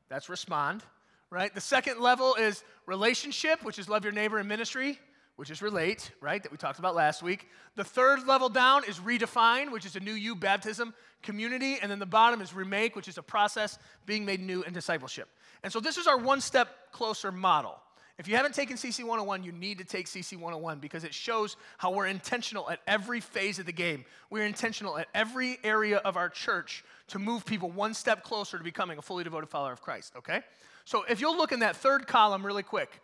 That's 0.10 0.30
respond, 0.30 0.84
right? 1.32 1.52
The 1.52 1.60
second 1.60 2.00
level 2.00 2.36
is 2.36 2.64
relationship, 2.86 3.66
which 3.66 3.80
is 3.80 3.90
love 3.90 4.04
your 4.04 4.14
neighbor 4.14 4.38
in 4.38 4.48
ministry, 4.48 5.00
which 5.38 5.50
is 5.50 5.64
relate, 5.64 6.12
right? 6.22 6.42
That 6.44 6.52
we 6.52 6.58
talked 6.60 6.78
about 6.78 6.94
last 6.94 7.24
week. 7.24 7.48
The 7.78 7.84
third 7.84 8.28
level 8.28 8.48
down 8.48 8.84
is 8.84 9.00
redefine, 9.00 9.72
which 9.72 9.88
is 9.88 9.96
a 9.96 10.00
new 10.00 10.14
you 10.14 10.36
baptism 10.36 10.94
community. 11.24 11.80
And 11.82 11.90
then 11.90 11.98
the 11.98 12.06
bottom 12.06 12.42
is 12.42 12.54
remake, 12.54 12.96
which 12.96 13.08
is 13.08 13.18
a 13.18 13.24
process 13.24 13.80
being 14.06 14.24
made 14.24 14.40
new 14.40 14.62
in 14.62 14.72
discipleship. 14.72 15.30
And 15.64 15.74
so 15.74 15.80
this 15.80 15.98
is 15.98 16.06
our 16.06 16.20
one 16.20 16.42
step 16.42 16.92
closer 16.92 17.32
model. 17.32 17.76
If 18.20 18.28
you 18.28 18.36
haven't 18.36 18.56
taken 18.56 18.78
CC 18.78 19.02
101, 19.02 19.44
you 19.44 19.52
need 19.52 19.78
to 19.78 19.84
take 19.84 20.08
CC 20.08 20.34
101 20.34 20.80
because 20.80 21.04
it 21.04 21.14
shows 21.14 21.56
how 21.78 21.92
we're 21.92 22.08
intentional 22.08 22.68
at 22.70 22.80
every 22.88 23.20
phase 23.20 23.60
of 23.60 23.68
the 23.68 23.72
game. 23.72 24.06
We're 24.32 24.46
intentional 24.46 24.98
at 24.98 25.08
every 25.14 25.60
area 25.64 25.98
of 25.98 26.18
our 26.18 26.28
church 26.28 26.84
to 27.10 27.20
move 27.20 27.46
people 27.46 27.70
one 27.70 27.94
step 27.94 28.24
closer 28.24 28.58
to 28.58 28.64
becoming 28.64 28.98
a 28.98 29.04
fully 29.04 29.24
devoted 29.24 29.50
follower 29.50 29.72
of 29.72 29.82
Christ, 29.82 30.14
okay? 30.18 30.42
So 30.84 31.04
if 31.08 31.22
you'll 31.22 31.38
look 31.38 31.52
in 31.52 31.60
that 31.60 31.76
third 31.76 32.08
column 32.08 32.44
really 32.44 32.64
quick 32.64 33.02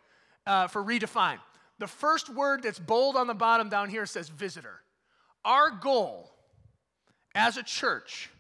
uh, 0.47 0.67
for 0.67 0.84
redefine, 0.84 1.38
the 1.78 1.88
first 1.88 2.34
word 2.34 2.63
that's 2.63 2.80
bold 2.80 3.15
on 3.15 3.28
the 3.28 3.34
bottom 3.36 3.69
down 3.69 3.89
here 3.89 4.08
says 4.08 4.30
visitor. 4.30 4.82
Our 5.45 5.69
goal 5.69 6.32
as 7.36 7.58
a 7.58 7.63
church 7.63 8.32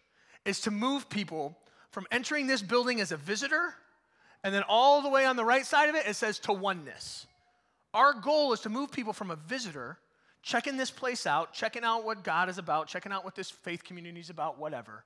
is 0.43 0.61
to 0.61 0.71
move 0.71 1.07
people 1.07 1.55
from 1.91 2.07
entering 2.11 2.47
this 2.47 2.63
building 2.63 2.99
as 2.99 3.11
a 3.11 3.17
visitor 3.17 3.75
and 4.43 4.53
then 4.53 4.63
all 4.67 5.01
the 5.01 5.09
way 5.09 5.25
on 5.25 5.35
the 5.35 5.45
right 5.45 5.65
side 5.65 5.89
of 5.89 5.95
it, 5.95 6.05
it 6.05 6.15
says 6.15 6.39
to 6.39 6.53
oneness. 6.53 7.25
Our 7.93 8.13
goal 8.13 8.53
is 8.53 8.61
to 8.61 8.69
move 8.69 8.91
people 8.91 9.13
from 9.13 9.31
a 9.31 9.35
visitor, 9.35 9.97
checking 10.41 10.77
this 10.77 10.91
place 10.91 11.25
out, 11.25 11.53
checking 11.53 11.83
out 11.83 12.03
what 12.03 12.23
God 12.23 12.49
is 12.49 12.57
about, 12.57 12.87
checking 12.87 13.11
out 13.11 13.23
what 13.23 13.35
this 13.35 13.49
faith 13.49 13.83
community 13.83 14.19
is 14.19 14.29
about, 14.29 14.59
whatever, 14.59 15.05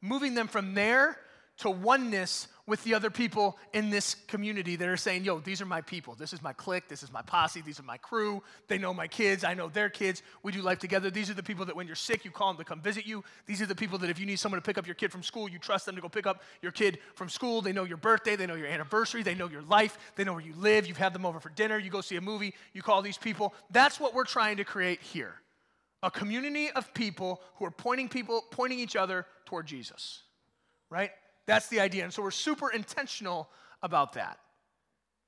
moving 0.00 0.34
them 0.34 0.48
from 0.48 0.74
there 0.74 1.18
to 1.58 1.70
oneness 1.70 2.48
with 2.66 2.82
the 2.84 2.94
other 2.94 3.10
people 3.10 3.58
in 3.74 3.90
this 3.90 4.14
community 4.26 4.74
that 4.74 4.88
are 4.88 4.96
saying, 4.96 5.22
yo, 5.22 5.38
these 5.38 5.60
are 5.60 5.66
my 5.66 5.82
people. 5.82 6.14
This 6.14 6.32
is 6.32 6.42
my 6.42 6.54
clique. 6.54 6.88
This 6.88 7.02
is 7.02 7.12
my 7.12 7.20
posse. 7.20 7.60
These 7.60 7.78
are 7.78 7.84
my 7.84 7.98
crew. 7.98 8.42
They 8.68 8.78
know 8.78 8.94
my 8.94 9.06
kids. 9.06 9.44
I 9.44 9.52
know 9.52 9.68
their 9.68 9.90
kids. 9.90 10.22
We 10.42 10.50
do 10.50 10.62
life 10.62 10.78
together. 10.78 11.10
These 11.10 11.28
are 11.28 11.34
the 11.34 11.42
people 11.42 11.66
that 11.66 11.76
when 11.76 11.86
you're 11.86 11.94
sick, 11.94 12.24
you 12.24 12.30
call 12.30 12.48
them 12.48 12.56
to 12.56 12.64
come 12.64 12.80
visit 12.80 13.06
you. 13.06 13.22
These 13.44 13.60
are 13.60 13.66
the 13.66 13.74
people 13.74 13.98
that 13.98 14.08
if 14.08 14.18
you 14.18 14.24
need 14.24 14.38
someone 14.38 14.60
to 14.60 14.64
pick 14.64 14.78
up 14.78 14.86
your 14.86 14.94
kid 14.94 15.12
from 15.12 15.22
school, 15.22 15.48
you 15.48 15.58
trust 15.58 15.84
them 15.84 15.94
to 15.94 16.00
go 16.00 16.08
pick 16.08 16.26
up 16.26 16.42
your 16.62 16.72
kid 16.72 16.98
from 17.14 17.28
school. 17.28 17.60
They 17.60 17.72
know 17.72 17.84
your 17.84 17.98
birthday. 17.98 18.34
They 18.34 18.46
know 18.46 18.54
your 18.54 18.68
anniversary. 18.68 19.22
They 19.22 19.34
know 19.34 19.48
your 19.48 19.62
life. 19.62 19.98
They 20.16 20.24
know 20.24 20.32
where 20.32 20.42
you 20.42 20.54
live. 20.56 20.86
You've 20.86 20.96
had 20.96 21.12
them 21.12 21.26
over 21.26 21.40
for 21.40 21.50
dinner. 21.50 21.78
You 21.78 21.90
go 21.90 22.00
see 22.00 22.16
a 22.16 22.22
movie. 22.22 22.54
You 22.72 22.80
call 22.80 23.02
these 23.02 23.18
people. 23.18 23.54
That's 23.70 24.00
what 24.00 24.14
we're 24.14 24.24
trying 24.24 24.56
to 24.56 24.64
create 24.64 25.02
here. 25.02 25.34
A 26.02 26.10
community 26.10 26.70
of 26.70 26.92
people 26.94 27.42
who 27.56 27.66
are 27.66 27.70
pointing 27.70 28.08
people, 28.08 28.42
pointing 28.50 28.78
each 28.78 28.96
other 28.96 29.26
toward 29.44 29.66
Jesus. 29.66 30.22
Right? 30.88 31.10
That's 31.46 31.68
the 31.68 31.80
idea. 31.80 32.04
And 32.04 32.12
so 32.12 32.22
we're 32.22 32.30
super 32.30 32.70
intentional 32.70 33.48
about 33.82 34.14
that. 34.14 34.38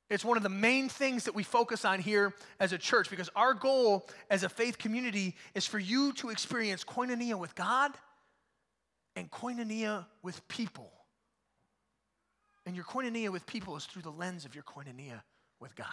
It's 0.09 0.24
one 0.24 0.37
of 0.37 0.44
the 0.44 0.48
main 0.48 0.88
things 0.88 1.24
that 1.24 1.35
we 1.35 1.42
focus 1.42 1.85
on 1.85 1.98
here 1.98 2.33
as 2.61 2.72
a 2.72 2.79
church 2.79 3.11
because 3.11 3.29
our 3.35 3.55
goal 3.55 4.09
as 4.31 4.44
a 4.44 4.48
faith 4.48 4.79
community 4.79 5.35
is 5.55 5.66
for 5.66 5.81
you 5.81 6.12
to 6.14 6.31
experience 6.31 6.85
koinonia 6.85 7.37
with 7.38 7.55
God 7.57 7.92
and 9.16 9.31
koinonia 9.31 10.07
with 10.22 10.46
people. 10.46 10.92
And 12.66 12.76
your 12.76 12.85
koinonia 12.85 13.31
with 13.31 13.46
people 13.46 13.76
is 13.76 13.85
through 13.85 14.02
the 14.02 14.11
lens 14.11 14.44
of 14.44 14.55
your 14.55 14.64
koinonia 14.64 15.22
with 15.61 15.74
God. 15.74 15.87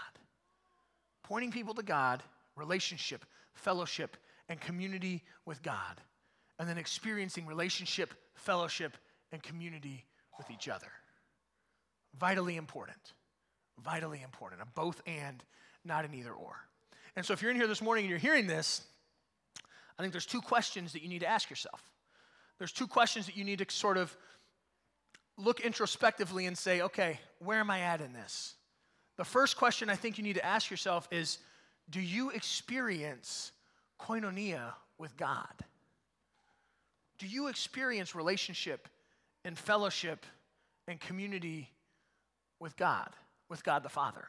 Pointing 1.23 1.51
people 1.51 1.73
to 1.73 1.83
God 1.83 2.21
relationship, 2.55 3.25
fellowship, 3.55 4.15
and 4.47 4.61
community 4.61 5.23
with 5.45 5.63
God. 5.63 6.01
And 6.59 6.69
then 6.69 6.77
experiencing 6.77 7.47
relationship, 7.47 8.13
fellowship, 8.35 8.95
and 9.31 9.41
community 9.41 10.05
with 10.37 10.49
each 10.51 10.67
other. 10.67 10.91
Vitally 12.19 12.57
important. 12.57 13.13
Vitally 13.83 14.21
important. 14.23 14.61
A 14.61 14.65
both 14.65 15.01
and, 15.05 15.43
not 15.83 16.05
an 16.05 16.13
either 16.13 16.31
or. 16.31 16.55
And 17.15 17.25
so 17.25 17.33
if 17.33 17.41
you're 17.41 17.51
in 17.51 17.57
here 17.57 17.67
this 17.67 17.81
morning 17.81 18.05
and 18.05 18.09
you're 18.09 18.19
hearing 18.19 18.47
this, 18.47 18.81
I 19.97 20.01
think 20.01 20.11
there's 20.11 20.25
two 20.25 20.41
questions 20.41 20.93
that 20.93 21.03
you 21.03 21.09
need 21.09 21.19
to 21.19 21.27
ask 21.27 21.49
yourself. 21.49 21.81
There's 22.57 22.71
two 22.71 22.87
questions 22.87 23.25
that 23.25 23.37
you 23.37 23.43
need 23.43 23.59
to 23.59 23.65
sort 23.69 23.97
of 23.97 24.15
look 25.37 25.59
introspectively 25.59 26.45
and 26.45 26.57
say, 26.57 26.81
okay, 26.81 27.19
where 27.39 27.59
am 27.59 27.69
I 27.69 27.81
at 27.81 28.01
in 28.01 28.13
this? 28.13 28.55
The 29.17 29.23
first 29.23 29.57
question 29.57 29.89
I 29.89 29.95
think 29.95 30.17
you 30.17 30.23
need 30.23 30.35
to 30.35 30.45
ask 30.45 30.69
yourself 30.71 31.07
is 31.11 31.39
do 31.89 31.99
you 31.99 32.29
experience 32.29 33.51
koinonia 33.99 34.73
with 34.97 35.15
God? 35.17 35.53
Do 37.19 37.27
you 37.27 37.47
experience 37.47 38.15
relationship 38.15 38.87
and 39.45 39.57
fellowship 39.57 40.25
and 40.87 40.99
community 40.99 41.69
with 42.59 42.75
God, 42.77 43.09
with 43.49 43.63
God 43.63 43.83
the 43.83 43.89
Father? 43.89 44.25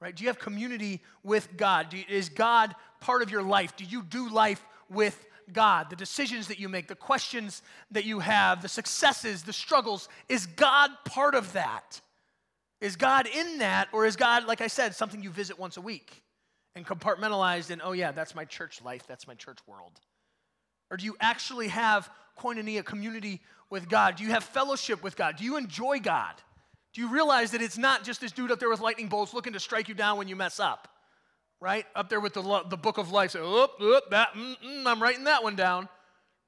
Right? 0.00 0.14
Do 0.14 0.24
you 0.24 0.28
have 0.28 0.38
community 0.38 1.00
with 1.22 1.56
God? 1.56 1.92
You, 1.92 2.04
is 2.08 2.28
God 2.28 2.74
part 3.00 3.22
of 3.22 3.30
your 3.30 3.42
life? 3.42 3.76
Do 3.76 3.84
you 3.84 4.02
do 4.02 4.28
life 4.28 4.64
with 4.90 5.26
God? 5.52 5.88
The 5.88 5.96
decisions 5.96 6.48
that 6.48 6.58
you 6.58 6.68
make, 6.68 6.88
the 6.88 6.94
questions 6.94 7.62
that 7.90 8.04
you 8.04 8.18
have, 8.18 8.60
the 8.60 8.68
successes, 8.68 9.42
the 9.42 9.52
struggles, 9.52 10.08
is 10.28 10.46
God 10.46 10.90
part 11.04 11.34
of 11.34 11.52
that? 11.54 12.00
Is 12.80 12.96
God 12.96 13.26
in 13.26 13.58
that, 13.58 13.88
or 13.92 14.04
is 14.04 14.16
God, 14.16 14.44
like 14.44 14.60
I 14.60 14.66
said, 14.66 14.94
something 14.94 15.22
you 15.22 15.30
visit 15.30 15.58
once 15.58 15.78
a 15.78 15.80
week 15.80 16.22
and 16.74 16.84
compartmentalized 16.84 17.70
and, 17.70 17.80
oh 17.82 17.92
yeah, 17.92 18.12
that's 18.12 18.34
my 18.34 18.44
church 18.44 18.82
life, 18.82 19.06
that's 19.06 19.26
my 19.26 19.34
church 19.34 19.58
world? 19.66 20.00
Or 20.94 20.96
do 20.96 21.06
you 21.06 21.16
actually 21.18 21.66
have 21.66 22.08
koinonia, 22.38 22.84
community 22.84 23.40
with 23.68 23.88
God? 23.88 24.14
Do 24.14 24.22
you 24.22 24.30
have 24.30 24.44
fellowship 24.44 25.02
with 25.02 25.16
God? 25.16 25.34
Do 25.34 25.42
you 25.42 25.56
enjoy 25.56 25.98
God? 25.98 26.34
Do 26.92 27.00
you 27.00 27.08
realize 27.08 27.50
that 27.50 27.60
it's 27.60 27.76
not 27.76 28.04
just 28.04 28.20
this 28.20 28.30
dude 28.30 28.52
up 28.52 28.60
there 28.60 28.68
with 28.68 28.78
lightning 28.78 29.08
bolts 29.08 29.34
looking 29.34 29.54
to 29.54 29.58
strike 29.58 29.88
you 29.88 29.96
down 29.96 30.18
when 30.18 30.28
you 30.28 30.36
mess 30.36 30.60
up? 30.60 30.86
Right? 31.60 31.84
Up 31.96 32.08
there 32.08 32.20
with 32.20 32.34
the, 32.34 32.62
the 32.70 32.76
book 32.76 32.98
of 32.98 33.10
life. 33.10 33.32
So, 33.32 33.44
oop, 33.44 33.70
oop, 33.82 34.04
that, 34.10 34.34
mm, 34.34 34.54
mm, 34.64 34.86
I'm 34.86 35.02
writing 35.02 35.24
that 35.24 35.42
one 35.42 35.56
down. 35.56 35.88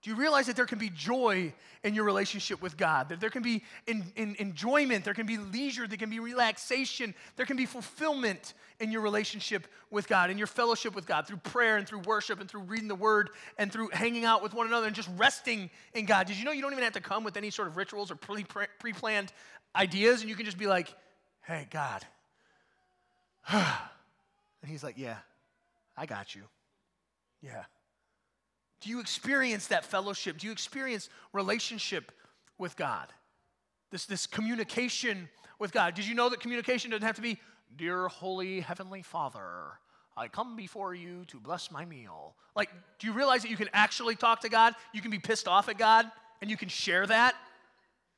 Do 0.02 0.10
you 0.10 0.16
realize 0.16 0.46
that 0.46 0.56
there 0.56 0.66
can 0.66 0.78
be 0.78 0.90
joy 0.90 1.52
in 1.82 1.94
your 1.94 2.04
relationship 2.04 2.62
with 2.62 2.76
God? 2.76 3.08
That 3.08 3.20
there 3.20 3.30
can 3.30 3.42
be 3.42 3.64
in, 3.86 4.04
in 4.14 4.36
enjoyment, 4.38 5.04
there 5.04 5.14
can 5.14 5.26
be 5.26 5.36
leisure, 5.36 5.88
there 5.88 5.96
can 5.96 6.10
be 6.10 6.20
relaxation, 6.20 7.14
there 7.36 7.46
can 7.46 7.56
be 7.56 7.66
fulfillment 7.66 8.54
in 8.78 8.92
your 8.92 9.00
relationship 9.00 9.66
with 9.90 10.06
God, 10.06 10.30
in 10.30 10.38
your 10.38 10.46
fellowship 10.46 10.94
with 10.94 11.06
God, 11.06 11.26
through 11.26 11.38
prayer 11.38 11.76
and 11.76 11.88
through 11.88 12.00
worship 12.00 12.40
and 12.40 12.48
through 12.48 12.62
reading 12.62 12.88
the 12.88 12.94
Word 12.94 13.30
and 13.58 13.72
through 13.72 13.88
hanging 13.92 14.24
out 14.24 14.42
with 14.42 14.54
one 14.54 14.66
another 14.66 14.86
and 14.86 14.94
just 14.94 15.08
resting 15.16 15.70
in 15.94 16.04
God. 16.04 16.26
Did 16.26 16.36
you 16.36 16.44
know 16.44 16.52
you 16.52 16.62
don't 16.62 16.72
even 16.72 16.84
have 16.84 16.92
to 16.92 17.00
come 17.00 17.24
with 17.24 17.36
any 17.36 17.50
sort 17.50 17.66
of 17.66 17.76
rituals 17.76 18.10
or 18.10 18.16
pre 18.16 18.92
planned 18.92 19.32
ideas 19.74 20.20
and 20.20 20.30
you 20.30 20.36
can 20.36 20.44
just 20.44 20.58
be 20.58 20.66
like, 20.66 20.94
hey, 21.46 21.66
God. 21.70 22.04
and 23.52 23.64
He's 24.66 24.84
like, 24.84 24.98
yeah, 24.98 25.18
I 25.96 26.06
got 26.06 26.34
you. 26.34 26.42
Yeah. 27.42 27.64
Do 28.80 28.90
you 28.90 29.00
experience 29.00 29.68
that 29.68 29.84
fellowship? 29.84 30.38
Do 30.38 30.46
you 30.46 30.52
experience 30.52 31.08
relationship 31.32 32.12
with 32.58 32.76
God? 32.76 33.08
This, 33.90 34.06
this 34.06 34.26
communication 34.26 35.28
with 35.58 35.72
God. 35.72 35.94
Did 35.94 36.06
you 36.06 36.14
know 36.14 36.28
that 36.28 36.40
communication 36.40 36.90
doesn't 36.90 37.06
have 37.06 37.16
to 37.16 37.22
be, 37.22 37.38
Dear 37.76 38.08
Holy 38.08 38.60
Heavenly 38.60 39.02
Father, 39.02 39.42
I 40.16 40.28
come 40.28 40.56
before 40.56 40.94
you 40.94 41.24
to 41.26 41.38
bless 41.38 41.70
my 41.70 41.84
meal? 41.84 42.34
Like, 42.54 42.70
do 42.98 43.06
you 43.06 43.12
realize 43.12 43.42
that 43.42 43.50
you 43.50 43.56
can 43.56 43.68
actually 43.72 44.16
talk 44.16 44.40
to 44.40 44.48
God? 44.48 44.74
You 44.92 45.00
can 45.00 45.10
be 45.10 45.18
pissed 45.18 45.48
off 45.48 45.68
at 45.68 45.78
God 45.78 46.10
and 46.40 46.50
you 46.50 46.56
can 46.56 46.68
share 46.68 47.06
that? 47.06 47.34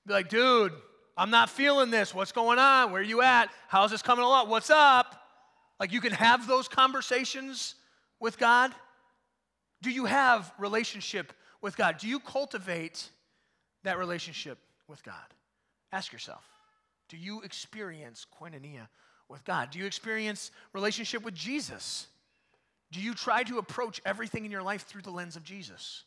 Be 0.07 0.13
like, 0.13 0.29
dude, 0.29 0.73
I'm 1.17 1.31
not 1.31 1.51
feeling 1.51 1.91
this. 1.91 2.15
What's 2.15 2.33
going 2.33 2.59
on? 2.59 2.93
Where 2.93 3.01
are 3.01 3.05
you 3.05 3.23
at? 3.23 3.51
How's 3.69 3.91
this 3.91 4.03
coming 4.03 4.25
along? 4.25 4.49
What's 4.49 4.71
up? 4.71 5.21
Like, 5.81 5.93
you 5.93 6.01
can 6.01 6.13
have 6.13 6.47
those 6.47 6.69
conversations 6.69 7.75
with 8.21 8.39
God. 8.39 8.73
Do 9.83 9.91
you 9.91 10.07
have 10.07 10.53
relationship 10.59 11.33
with 11.61 11.77
God? 11.77 11.99
Do 11.99 12.09
you 12.09 12.21
cultivate 12.21 13.09
that 13.85 13.99
relationship 13.99 14.59
with 14.89 15.03
God? 15.05 15.15
Ask 15.93 16.13
yourself. 16.13 16.45
Do 17.09 17.17
you 17.17 17.43
experience 17.43 18.27
koinonia 18.41 18.89
with 19.29 19.45
God? 19.45 19.71
Do 19.71 19.79
you 19.79 19.87
experience 19.87 20.51
relationship 20.73 21.23
with 21.23 21.35
Jesus? 21.35 22.07
Do 22.91 23.01
you 23.01 23.15
try 23.15 23.43
to 23.45 23.59
approach 23.59 24.01
everything 24.05 24.45
in 24.45 24.51
your 24.51 24.63
life 24.63 24.87
through 24.87 25.03
the 25.03 25.11
lens 25.11 25.37
of 25.37 25.45
Jesus? 25.45 26.05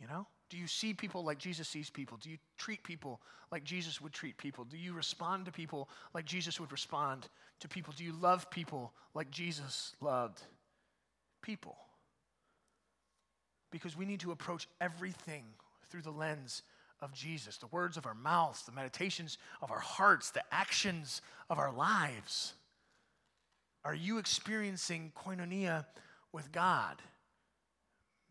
You 0.00 0.06
know? 0.06 0.26
Do 0.48 0.56
you 0.56 0.66
see 0.66 0.94
people 0.94 1.24
like 1.24 1.38
Jesus 1.38 1.68
sees 1.68 1.90
people? 1.90 2.18
Do 2.20 2.28
you 2.28 2.38
treat 2.58 2.82
people 2.82 3.20
like 3.52 3.62
Jesus 3.62 4.00
would 4.00 4.12
treat 4.12 4.36
people? 4.36 4.64
Do 4.64 4.76
you 4.76 4.92
respond 4.94 5.46
to 5.46 5.52
people 5.52 5.88
like 6.12 6.24
Jesus 6.24 6.58
would 6.58 6.72
respond 6.72 7.28
to 7.60 7.68
people? 7.68 7.94
Do 7.96 8.04
you 8.04 8.12
love 8.12 8.50
people 8.50 8.92
like 9.14 9.30
Jesus 9.30 9.94
loved 10.00 10.40
people? 11.42 11.76
Because 13.70 13.96
we 13.96 14.04
need 14.04 14.20
to 14.20 14.32
approach 14.32 14.68
everything 14.80 15.44
through 15.88 16.02
the 16.02 16.10
lens 16.10 16.62
of 17.02 17.12
Jesus 17.14 17.56
the 17.56 17.66
words 17.68 17.96
of 17.96 18.06
our 18.06 18.14
mouths, 18.14 18.62
the 18.64 18.72
meditations 18.72 19.38
of 19.62 19.70
our 19.70 19.78
hearts, 19.78 20.30
the 20.30 20.42
actions 20.52 21.22
of 21.48 21.58
our 21.58 21.72
lives. 21.72 22.54
Are 23.84 23.94
you 23.94 24.18
experiencing 24.18 25.12
koinonia 25.16 25.86
with 26.32 26.52
God? 26.52 27.00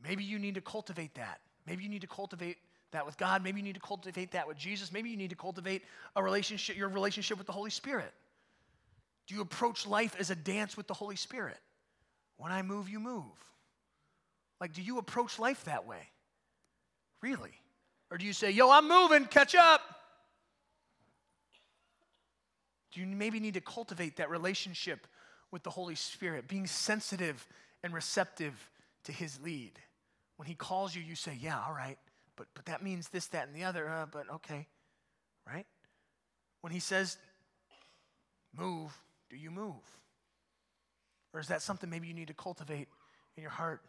Maybe 0.04 0.24
you 0.24 0.38
need 0.38 0.56
to 0.56 0.62
cultivate 0.62 1.16
that. 1.16 1.40
Maybe 1.66 1.84
you 1.84 1.90
need 1.90 2.02
to 2.02 2.08
cultivate 2.08 2.58
that 2.92 3.06
with 3.06 3.18
God. 3.18 3.44
Maybe 3.44 3.60
you 3.60 3.64
need 3.64 3.76
to 3.76 3.82
cultivate 3.82 4.32
that 4.32 4.48
with 4.48 4.58
Jesus. 4.58 4.92
Maybe 4.92 5.10
you 5.10 5.18
need 5.18 5.30
to 5.32 5.36
cultivate 5.36 5.84
a 6.16 6.24
relationship, 6.24 6.78
your 6.78 6.90
relationship 6.90 7.38
with 7.38 7.48
the 7.48 7.54
Holy 7.54 7.70
Spirit. 7.70 8.12
Do 9.28 9.36
you 9.36 9.42
approach 9.42 9.86
life 9.86 10.16
as 10.20 10.30
a 10.30 10.36
dance 10.36 10.78
with 10.78 10.88
the 10.88 10.94
Holy 10.94 11.16
Spirit? 11.16 11.58
When 12.38 12.52
I 12.52 12.62
move, 12.62 12.90
you 12.90 13.00
move. 13.00 13.24
Like, 14.60 14.74
do 14.74 14.82
you 14.82 14.98
approach 14.98 15.40
life 15.40 15.64
that 15.66 15.88
way? 15.88 16.02
Really? 17.22 17.54
Or 18.12 18.18
do 18.18 18.26
you 18.26 18.34
say, 18.34 18.52
yo, 18.52 18.72
I'm 18.72 18.88
moving, 18.88 19.26
catch 19.26 19.56
up? 19.56 19.82
Do 22.92 23.02
you 23.02 23.08
maybe 23.08 23.40
need 23.40 23.54
to 23.54 23.62
cultivate 23.62 24.18
that 24.18 24.30
relationship 24.30 25.08
with 25.52 25.64
the 25.64 25.70
Holy 25.70 25.96
Spirit, 25.96 26.48
being 26.48 26.68
sensitive 26.68 27.48
and 27.84 27.94
receptive 27.94 28.70
to 29.04 29.12
His 29.12 29.40
lead? 29.42 29.74
When 30.38 30.48
He 30.48 30.56
calls 30.56 30.96
you, 30.96 31.02
you 31.02 31.16
say, 31.16 31.38
yeah, 31.40 31.60
all 31.66 31.74
right, 31.74 31.98
but, 32.36 32.48
but 32.56 32.66
that 32.66 32.84
means 32.84 33.10
this, 33.10 33.28
that, 33.28 33.48
and 33.48 33.56
the 33.56 33.64
other, 33.64 33.88
uh, 33.88 34.06
but 34.12 34.30
okay, 34.36 34.68
right? 35.48 35.68
When 36.62 36.74
He 36.74 36.80
says, 36.80 37.18
move, 38.58 38.98
do 39.30 39.38
you 39.38 39.52
move? 39.52 39.76
Or 41.34 41.40
is 41.40 41.48
that 41.50 41.62
something 41.62 41.90
maybe 41.90 42.08
you 42.08 42.14
need 42.14 42.30
to 42.30 42.34
cultivate 42.34 42.88
in 43.38 43.44
your 43.44 43.52
heart 43.52 43.82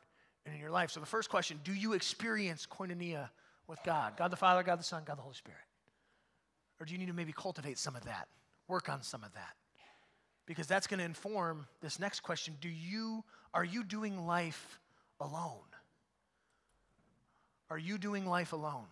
and 0.51 0.57
in 0.57 0.61
your 0.61 0.71
life. 0.71 0.91
So 0.91 1.01
the 1.01 1.07
first 1.07 1.31
question 1.31 1.61
do 1.65 1.73
you 1.73 1.93
experience 1.93 2.67
koinonia 2.67 3.29
with 3.67 3.79
God? 3.85 4.17
God 4.17 4.31
the 4.31 4.37
Father, 4.37 4.63
God 4.63 4.79
the 4.79 4.85
Son, 4.85 5.03
God 5.07 5.17
the 5.17 5.23
Holy 5.23 5.35
Spirit? 5.35 5.61
Or 6.81 6.87
do 6.87 6.93
you 6.93 6.99
need 6.99 7.07
to 7.07 7.13
maybe 7.13 7.33
cultivate 7.33 7.79
some 7.79 7.95
of 7.95 8.05
that, 8.05 8.27
work 8.67 8.89
on 8.89 9.03
some 9.03 9.23
of 9.23 9.33
that? 9.35 9.55
Because 10.47 10.67
that's 10.67 10.87
going 10.87 10.99
to 10.99 11.05
inform 11.05 11.67
this 11.81 12.01
next 12.01 12.21
question. 12.21 12.57
Do 12.61 12.69
you, 12.69 13.23
are 13.55 13.65
you 13.65 13.85
doing 13.85 14.27
life 14.27 14.81
alone? 15.21 15.59
Are 17.69 17.79
you 17.79 17.99
doing 17.99 18.27
life 18.27 18.53
alone? 18.53 18.87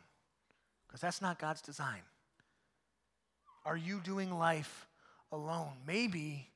Because 0.86 1.00
that's 1.00 1.20
not 1.20 1.40
God's 1.40 1.62
design. 1.62 2.02
Are 3.64 3.76
you 3.76 4.00
doing 4.04 4.30
life 4.30 4.86
alone? 5.32 5.72
Maybe 5.84 6.48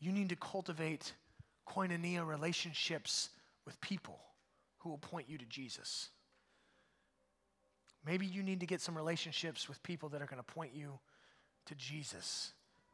you 0.00 0.10
need 0.10 0.30
to 0.30 0.36
cultivate 0.36 1.12
koinonia 1.68 2.26
relationships 2.26 3.28
with 3.64 3.80
people 3.80 4.18
who 4.82 4.90
will 4.90 4.98
point 4.98 5.28
you 5.28 5.38
to 5.38 5.44
Jesus. 5.46 6.10
Maybe 8.04 8.26
you 8.26 8.42
need 8.42 8.60
to 8.60 8.66
get 8.66 8.80
some 8.80 8.96
relationships 8.96 9.68
with 9.68 9.82
people 9.82 10.08
that 10.10 10.22
are 10.22 10.26
going 10.26 10.42
to 10.42 10.54
point 10.54 10.72
you 10.74 10.98
to 11.66 11.74
Jesus. 11.74 12.52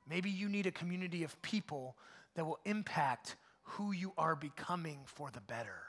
Maybe 0.08 0.30
you 0.30 0.48
need 0.48 0.66
a 0.66 0.70
community 0.70 1.24
of 1.24 1.40
people 1.42 1.96
that 2.34 2.44
will 2.44 2.58
impact 2.64 3.36
who 3.62 3.92
you 3.92 4.12
are 4.18 4.36
becoming 4.36 5.00
for 5.06 5.30
the 5.30 5.40
better. 5.40 5.82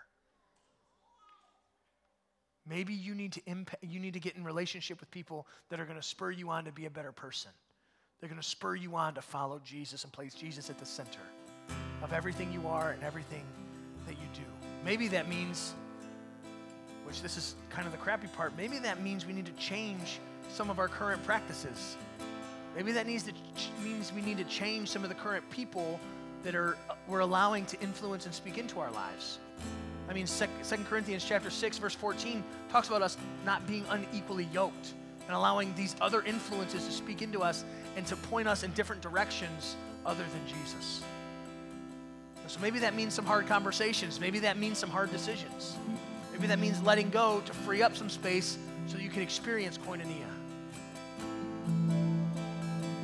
Maybe 2.67 2.93
you 2.93 3.15
need 3.15 3.33
to 3.33 3.41
impact, 3.45 3.83
you 3.83 3.99
need 3.99 4.13
to 4.13 4.19
get 4.19 4.35
in 4.35 4.43
relationship 4.43 4.99
with 4.99 5.09
people 5.11 5.47
that 5.69 5.79
are 5.79 5.85
going 5.85 5.97
to 5.97 6.03
spur 6.03 6.31
you 6.31 6.49
on 6.49 6.65
to 6.65 6.71
be 6.71 6.85
a 6.85 6.89
better 6.89 7.11
person. 7.11 7.51
They're 8.19 8.29
going 8.29 8.41
to 8.41 8.47
spur 8.47 8.75
you 8.75 8.95
on 8.95 9.15
to 9.15 9.21
follow 9.21 9.59
Jesus 9.63 10.03
and 10.03 10.13
place 10.13 10.33
Jesus 10.33 10.69
at 10.69 10.77
the 10.77 10.85
center 10.85 11.19
of 12.03 12.13
everything 12.13 12.51
you 12.51 12.67
are 12.67 12.91
and 12.91 13.03
everything 13.03 13.45
that 14.05 14.15
you 14.15 14.27
do. 14.33 14.41
Maybe 14.83 15.07
that 15.09 15.29
means, 15.29 15.73
which 17.09 17.23
this 17.23 17.37
is 17.37 17.55
kind 17.71 17.87
of 17.87 17.91
the 17.91 17.97
crappy 17.97 18.27
part, 18.27 18.55
maybe 18.55 18.77
that 18.77 19.01
means 19.01 19.25
we 19.25 19.33
need 19.33 19.47
to 19.47 19.51
change 19.53 20.19
some 20.53 20.69
of 20.69 20.77
our 20.77 20.87
current 20.87 21.23
practices. 21.25 21.97
Maybe 22.75 22.91
that 22.91 23.07
needs 23.07 23.23
to 23.23 23.31
ch- 23.31 23.71
means 23.83 24.13
we 24.13 24.21
need 24.21 24.37
to 24.37 24.43
change 24.43 24.89
some 24.89 25.01
of 25.01 25.09
the 25.09 25.15
current 25.15 25.49
people 25.49 25.99
that 26.43 26.53
are 26.53 26.77
uh, 26.87 26.93
we're 27.07 27.21
allowing 27.21 27.65
to 27.65 27.81
influence 27.81 28.27
and 28.27 28.33
speak 28.33 28.59
into 28.59 28.79
our 28.79 28.91
lives. 28.91 29.39
I 30.07 30.13
mean, 30.13 30.27
2 30.27 30.45
Corinthians 30.87 31.25
chapter 31.27 31.49
6, 31.49 31.79
verse 31.79 31.95
14 31.95 32.43
talks 32.71 32.89
about 32.89 33.01
us 33.01 33.17
not 33.43 33.65
being 33.65 33.85
unequally 33.89 34.47
yoked 34.53 34.93
and 35.25 35.35
allowing 35.35 35.73
these 35.75 35.95
other 36.01 36.21
influences 36.21 36.85
to 36.85 36.91
speak 36.91 37.23
into 37.23 37.41
us 37.41 37.65
and 37.97 38.05
to 38.05 38.15
point 38.15 38.47
us 38.47 38.61
in 38.61 38.71
different 38.73 39.01
directions 39.01 39.75
other 40.05 40.23
than 40.31 40.47
Jesus. 40.47 41.01
So 42.45 42.59
maybe 42.59 42.77
that 42.79 42.95
means 42.95 43.15
some 43.15 43.25
hard 43.25 43.47
conversations. 43.47 44.19
Maybe 44.19 44.39
that 44.39 44.57
means 44.57 44.77
some 44.77 44.89
hard 44.91 45.11
decisions. 45.11 45.75
Maybe 46.39 46.47
that 46.47 46.59
means 46.59 46.81
letting 46.81 47.09
go 47.09 47.41
to 47.45 47.53
free 47.53 47.81
up 47.81 47.97
some 47.97 48.09
space 48.09 48.57
so 48.87 48.97
you 48.97 49.09
can 49.09 49.21
experience 49.21 49.77
koinonia. 49.77 50.23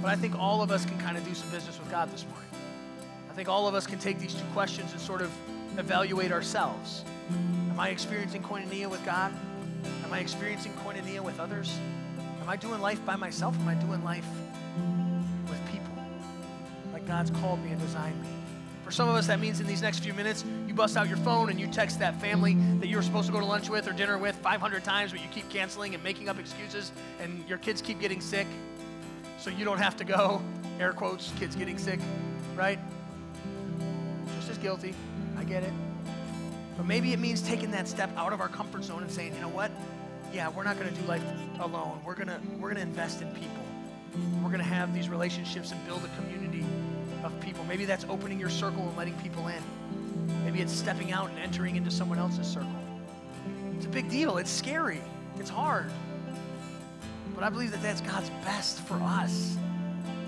But 0.02 0.10
I 0.12 0.16
think 0.16 0.40
all 0.40 0.62
of 0.62 0.72
us 0.72 0.86
can 0.86 0.98
kind 1.00 1.18
of 1.18 1.26
do 1.28 1.36
some 1.36 1.50
business 1.50 1.78
with 1.78 1.92
God 1.92 2.10
this 2.14 2.24
morning. 2.24 2.50
I 3.30 3.34
think 3.34 3.50
all 3.50 3.68
of 3.68 3.76
us 3.76 3.86
can 3.86 4.00
take 4.00 4.20
these 4.20 4.34
two 4.34 4.46
questions 4.54 4.94
and 4.94 5.02
sort 5.02 5.22
of 5.22 5.30
evaluate 5.78 6.32
ourselves. 6.32 7.04
Am 7.30 7.78
I 7.78 7.90
experiencing 7.90 8.42
koinonia 8.42 8.90
with 8.90 9.04
God? 9.04 9.34
Am 10.06 10.14
I 10.14 10.20
experiencing 10.20 10.72
koinonia 10.86 11.20
with 11.20 11.38
others? 11.38 11.78
Am 12.42 12.48
I 12.48 12.56
doing 12.56 12.80
life 12.80 13.06
by 13.06 13.18
myself? 13.18 13.54
Am 13.60 13.68
I 13.68 13.74
doing 13.74 14.02
life 14.06 14.28
with 15.50 15.60
people? 15.70 15.94
Like 16.94 17.06
God's 17.06 17.32
called 17.32 17.62
me 17.66 17.72
and 17.72 17.82
designed 17.82 18.22
me. 18.22 18.30
For 18.86 18.92
some 18.92 19.10
of 19.10 19.16
us, 19.16 19.28
that 19.28 19.42
means 19.42 19.60
in 19.60 19.68
these 19.68 19.82
next 19.82 20.00
few 20.00 20.14
minutes, 20.14 20.46
bust 20.76 20.98
out 20.98 21.08
your 21.08 21.18
phone 21.18 21.50
and 21.50 21.60
you 21.60 21.68
text 21.68 22.00
that 22.00 22.20
family 22.20 22.56
that 22.80 22.88
you 22.88 22.98
were 22.98 23.02
supposed 23.02 23.28
to 23.28 23.34
go 23.34 23.40
to 23.40 23.46
lunch 23.46 23.70
with 23.70 23.88
or 23.88 23.94
dinner 23.94 24.18
with 24.18 24.36
500 24.38 24.84
times, 24.84 25.12
but 25.12 25.22
you 25.22 25.28
keep 25.32 25.50
canceling 25.50 25.96
and 25.96 26.04
making 26.04 26.30
up 26.30 26.40
excuses, 26.40 26.92
and 27.20 27.44
your 27.48 27.58
kids 27.58 27.82
keep 27.82 28.00
getting 28.00 28.22
sick, 28.22 28.48
so 29.38 29.50
you 29.50 29.66
don't 29.66 29.80
have 29.80 29.96
to 29.98 30.04
go. 30.04 30.42
Air 30.80 30.92
quotes, 30.92 31.32
kids 31.40 31.56
getting 31.56 31.78
sick, 31.78 32.00
right? 32.56 32.80
Just 34.36 34.50
as 34.50 34.58
guilty. 34.58 34.94
I 35.38 35.44
get 35.44 35.64
it. 35.64 35.74
But 36.78 36.86
maybe 36.86 37.14
it 37.14 37.20
means 37.20 37.42
taking 37.42 37.72
that 37.72 37.88
step 37.88 38.10
out 38.18 38.34
of 38.34 38.42
our 38.42 38.50
comfort 38.50 38.84
zone 38.84 39.02
and 39.02 39.12
saying, 39.12 39.34
you 39.34 39.42
know 39.42 39.50
what? 39.50 39.72
Yeah, 40.34 40.50
we're 40.50 40.64
not 40.64 40.78
going 40.78 40.94
to 40.94 41.02
do 41.02 41.08
life 41.08 41.24
alone. 41.60 42.02
We're 42.06 42.16
going 42.16 42.28
to 42.28 42.40
we're 42.60 42.74
going 42.74 42.76
to 42.76 42.82
invest 42.82 43.22
in 43.22 43.30
people. 43.30 43.64
We're 44.42 44.50
going 44.50 44.60
to 44.60 44.64
have 44.64 44.94
these 44.94 45.10
relationships 45.10 45.72
and 45.72 45.86
build 45.86 46.04
a 46.04 46.22
community 46.22 46.66
of 47.24 47.40
people. 47.40 47.64
Maybe 47.66 47.86
that's 47.86 48.06
opening 48.10 48.40
your 48.40 48.50
circle 48.50 48.88
and 48.88 48.98
letting 48.98 49.14
people 49.16 49.48
in. 49.48 49.62
Maybe 50.56 50.64
it's 50.64 50.72
stepping 50.72 51.12
out 51.12 51.30
and 51.32 51.40
entering 51.40 51.76
into 51.76 51.92
someone 51.92 52.18
else's 52.18 52.48
circle. 52.48 52.70
It's 53.76 53.88
a 53.88 53.90
big 53.90 54.10
deal. 54.10 54.38
It's 54.38 54.50
scary. 54.50 55.02
It's 55.38 55.50
hard. 55.50 55.92
But 57.34 57.44
I 57.44 57.50
believe 57.50 57.72
that 57.72 57.82
that's 57.82 58.00
God's 58.00 58.30
best 58.46 58.80
for 58.80 58.96
us 59.04 59.58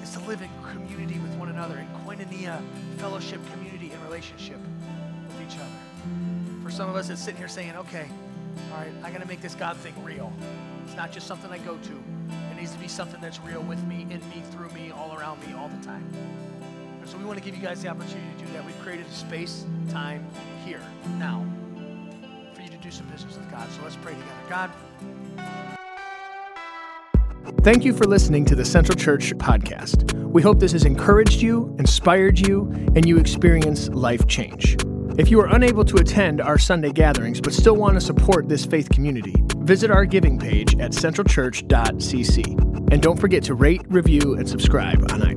is 0.04 0.12
to 0.12 0.20
live 0.28 0.42
in 0.42 0.50
community 0.70 1.18
with 1.20 1.32
one 1.36 1.48
another, 1.48 1.78
in 1.78 1.88
koinonia, 2.06 2.62
fellowship, 2.98 3.40
community, 3.54 3.90
and 3.94 4.04
relationship 4.04 4.58
with 5.30 5.50
each 5.50 5.58
other. 5.58 6.62
For 6.62 6.72
some 6.72 6.90
of 6.90 6.98
us, 6.98 7.10
it's 7.10 7.22
sitting 7.22 7.38
here 7.38 7.48
saying, 7.48 7.78
okay, 7.78 8.10
all 8.74 8.80
right, 8.80 8.92
I 9.06 9.12
got 9.12 9.22
to 9.22 9.28
make 9.30 9.40
this 9.40 9.56
God 9.56 9.78
thing 9.78 9.94
real. 10.04 10.34
It's 10.84 10.98
not 10.98 11.14
just 11.14 11.26
something 11.26 11.50
I 11.52 11.60
go 11.60 11.78
to. 11.78 12.04
It 12.52 12.58
needs 12.60 12.74
to 12.74 12.80
be 12.80 12.90
something 12.90 13.22
that's 13.22 13.40
real 13.40 13.62
with 13.62 13.82
me, 13.86 14.02
in 14.02 14.20
me, 14.28 14.44
through 14.52 14.72
me, 14.72 14.92
all 14.92 15.18
around 15.18 15.40
me, 15.48 15.54
all 15.54 15.70
the 15.70 15.86
time. 15.86 16.04
So 17.08 17.18
we 17.18 17.24
want 17.24 17.40
to 17.40 17.44
give 17.44 17.56
you 17.56 17.64
guys 17.64 17.82
the 17.82 17.88
opportunity 17.88 18.28
to 18.38 18.46
do 18.46 18.54
that. 18.54 18.66
We've 18.66 18.80
created 18.82 19.06
a 19.06 19.12
space, 19.12 19.66
time, 19.90 20.28
here, 20.66 20.82
now, 21.18 21.46
for 22.54 22.62
you 22.62 22.70
to 22.70 22.78
do 22.78 22.92
some 22.92 23.08
business 23.08 23.38
with 23.38 23.50
God. 23.50 23.70
So 23.72 23.82
let's 23.84 23.96
pray 23.96 24.14
together. 24.14 24.32
God, 24.50 24.72
Thank 27.64 27.86
you 27.86 27.94
for 27.94 28.06
listening 28.06 28.46
to 28.46 28.56
the 28.56 28.66
Central 28.66 28.98
Church 28.98 29.34
podcast. 29.38 30.14
We 30.14 30.42
hope 30.42 30.60
this 30.60 30.74
has 30.74 30.86
encouraged 30.86 31.42
you, 31.42 31.74
inspired 31.80 32.46
you, 32.46 32.70
and 32.96 33.06
you 33.06 33.18
experience 33.18 33.90
life 33.90 34.28
change. 34.28 34.78
If 35.18 35.32
you 35.32 35.40
are 35.40 35.54
unable 35.56 35.86
to 35.86 35.98
attend 35.98 36.42
our 36.42 36.58
Sunday 36.58 36.92
gatherings 36.92 37.42
but 37.42 37.54
still 37.54 37.76
want 37.76 37.96
to 37.96 38.02
support 38.02 38.50
this 38.50 38.66
faith 38.66 38.90
community, 38.90 39.34
visit 39.58 39.92
our 39.92 40.06
giving 40.06 40.38
page 40.38 40.78
at 40.80 40.92
centralchurch.cc. 40.92 42.92
And 42.92 43.02
don't 43.02 43.20
forget 43.20 43.44
to 43.44 43.54
rate, 43.54 43.82
review, 43.88 44.36
and 44.36 44.48
subscribe 44.48 45.02
on 45.12 45.22
iTunes. 45.22 45.37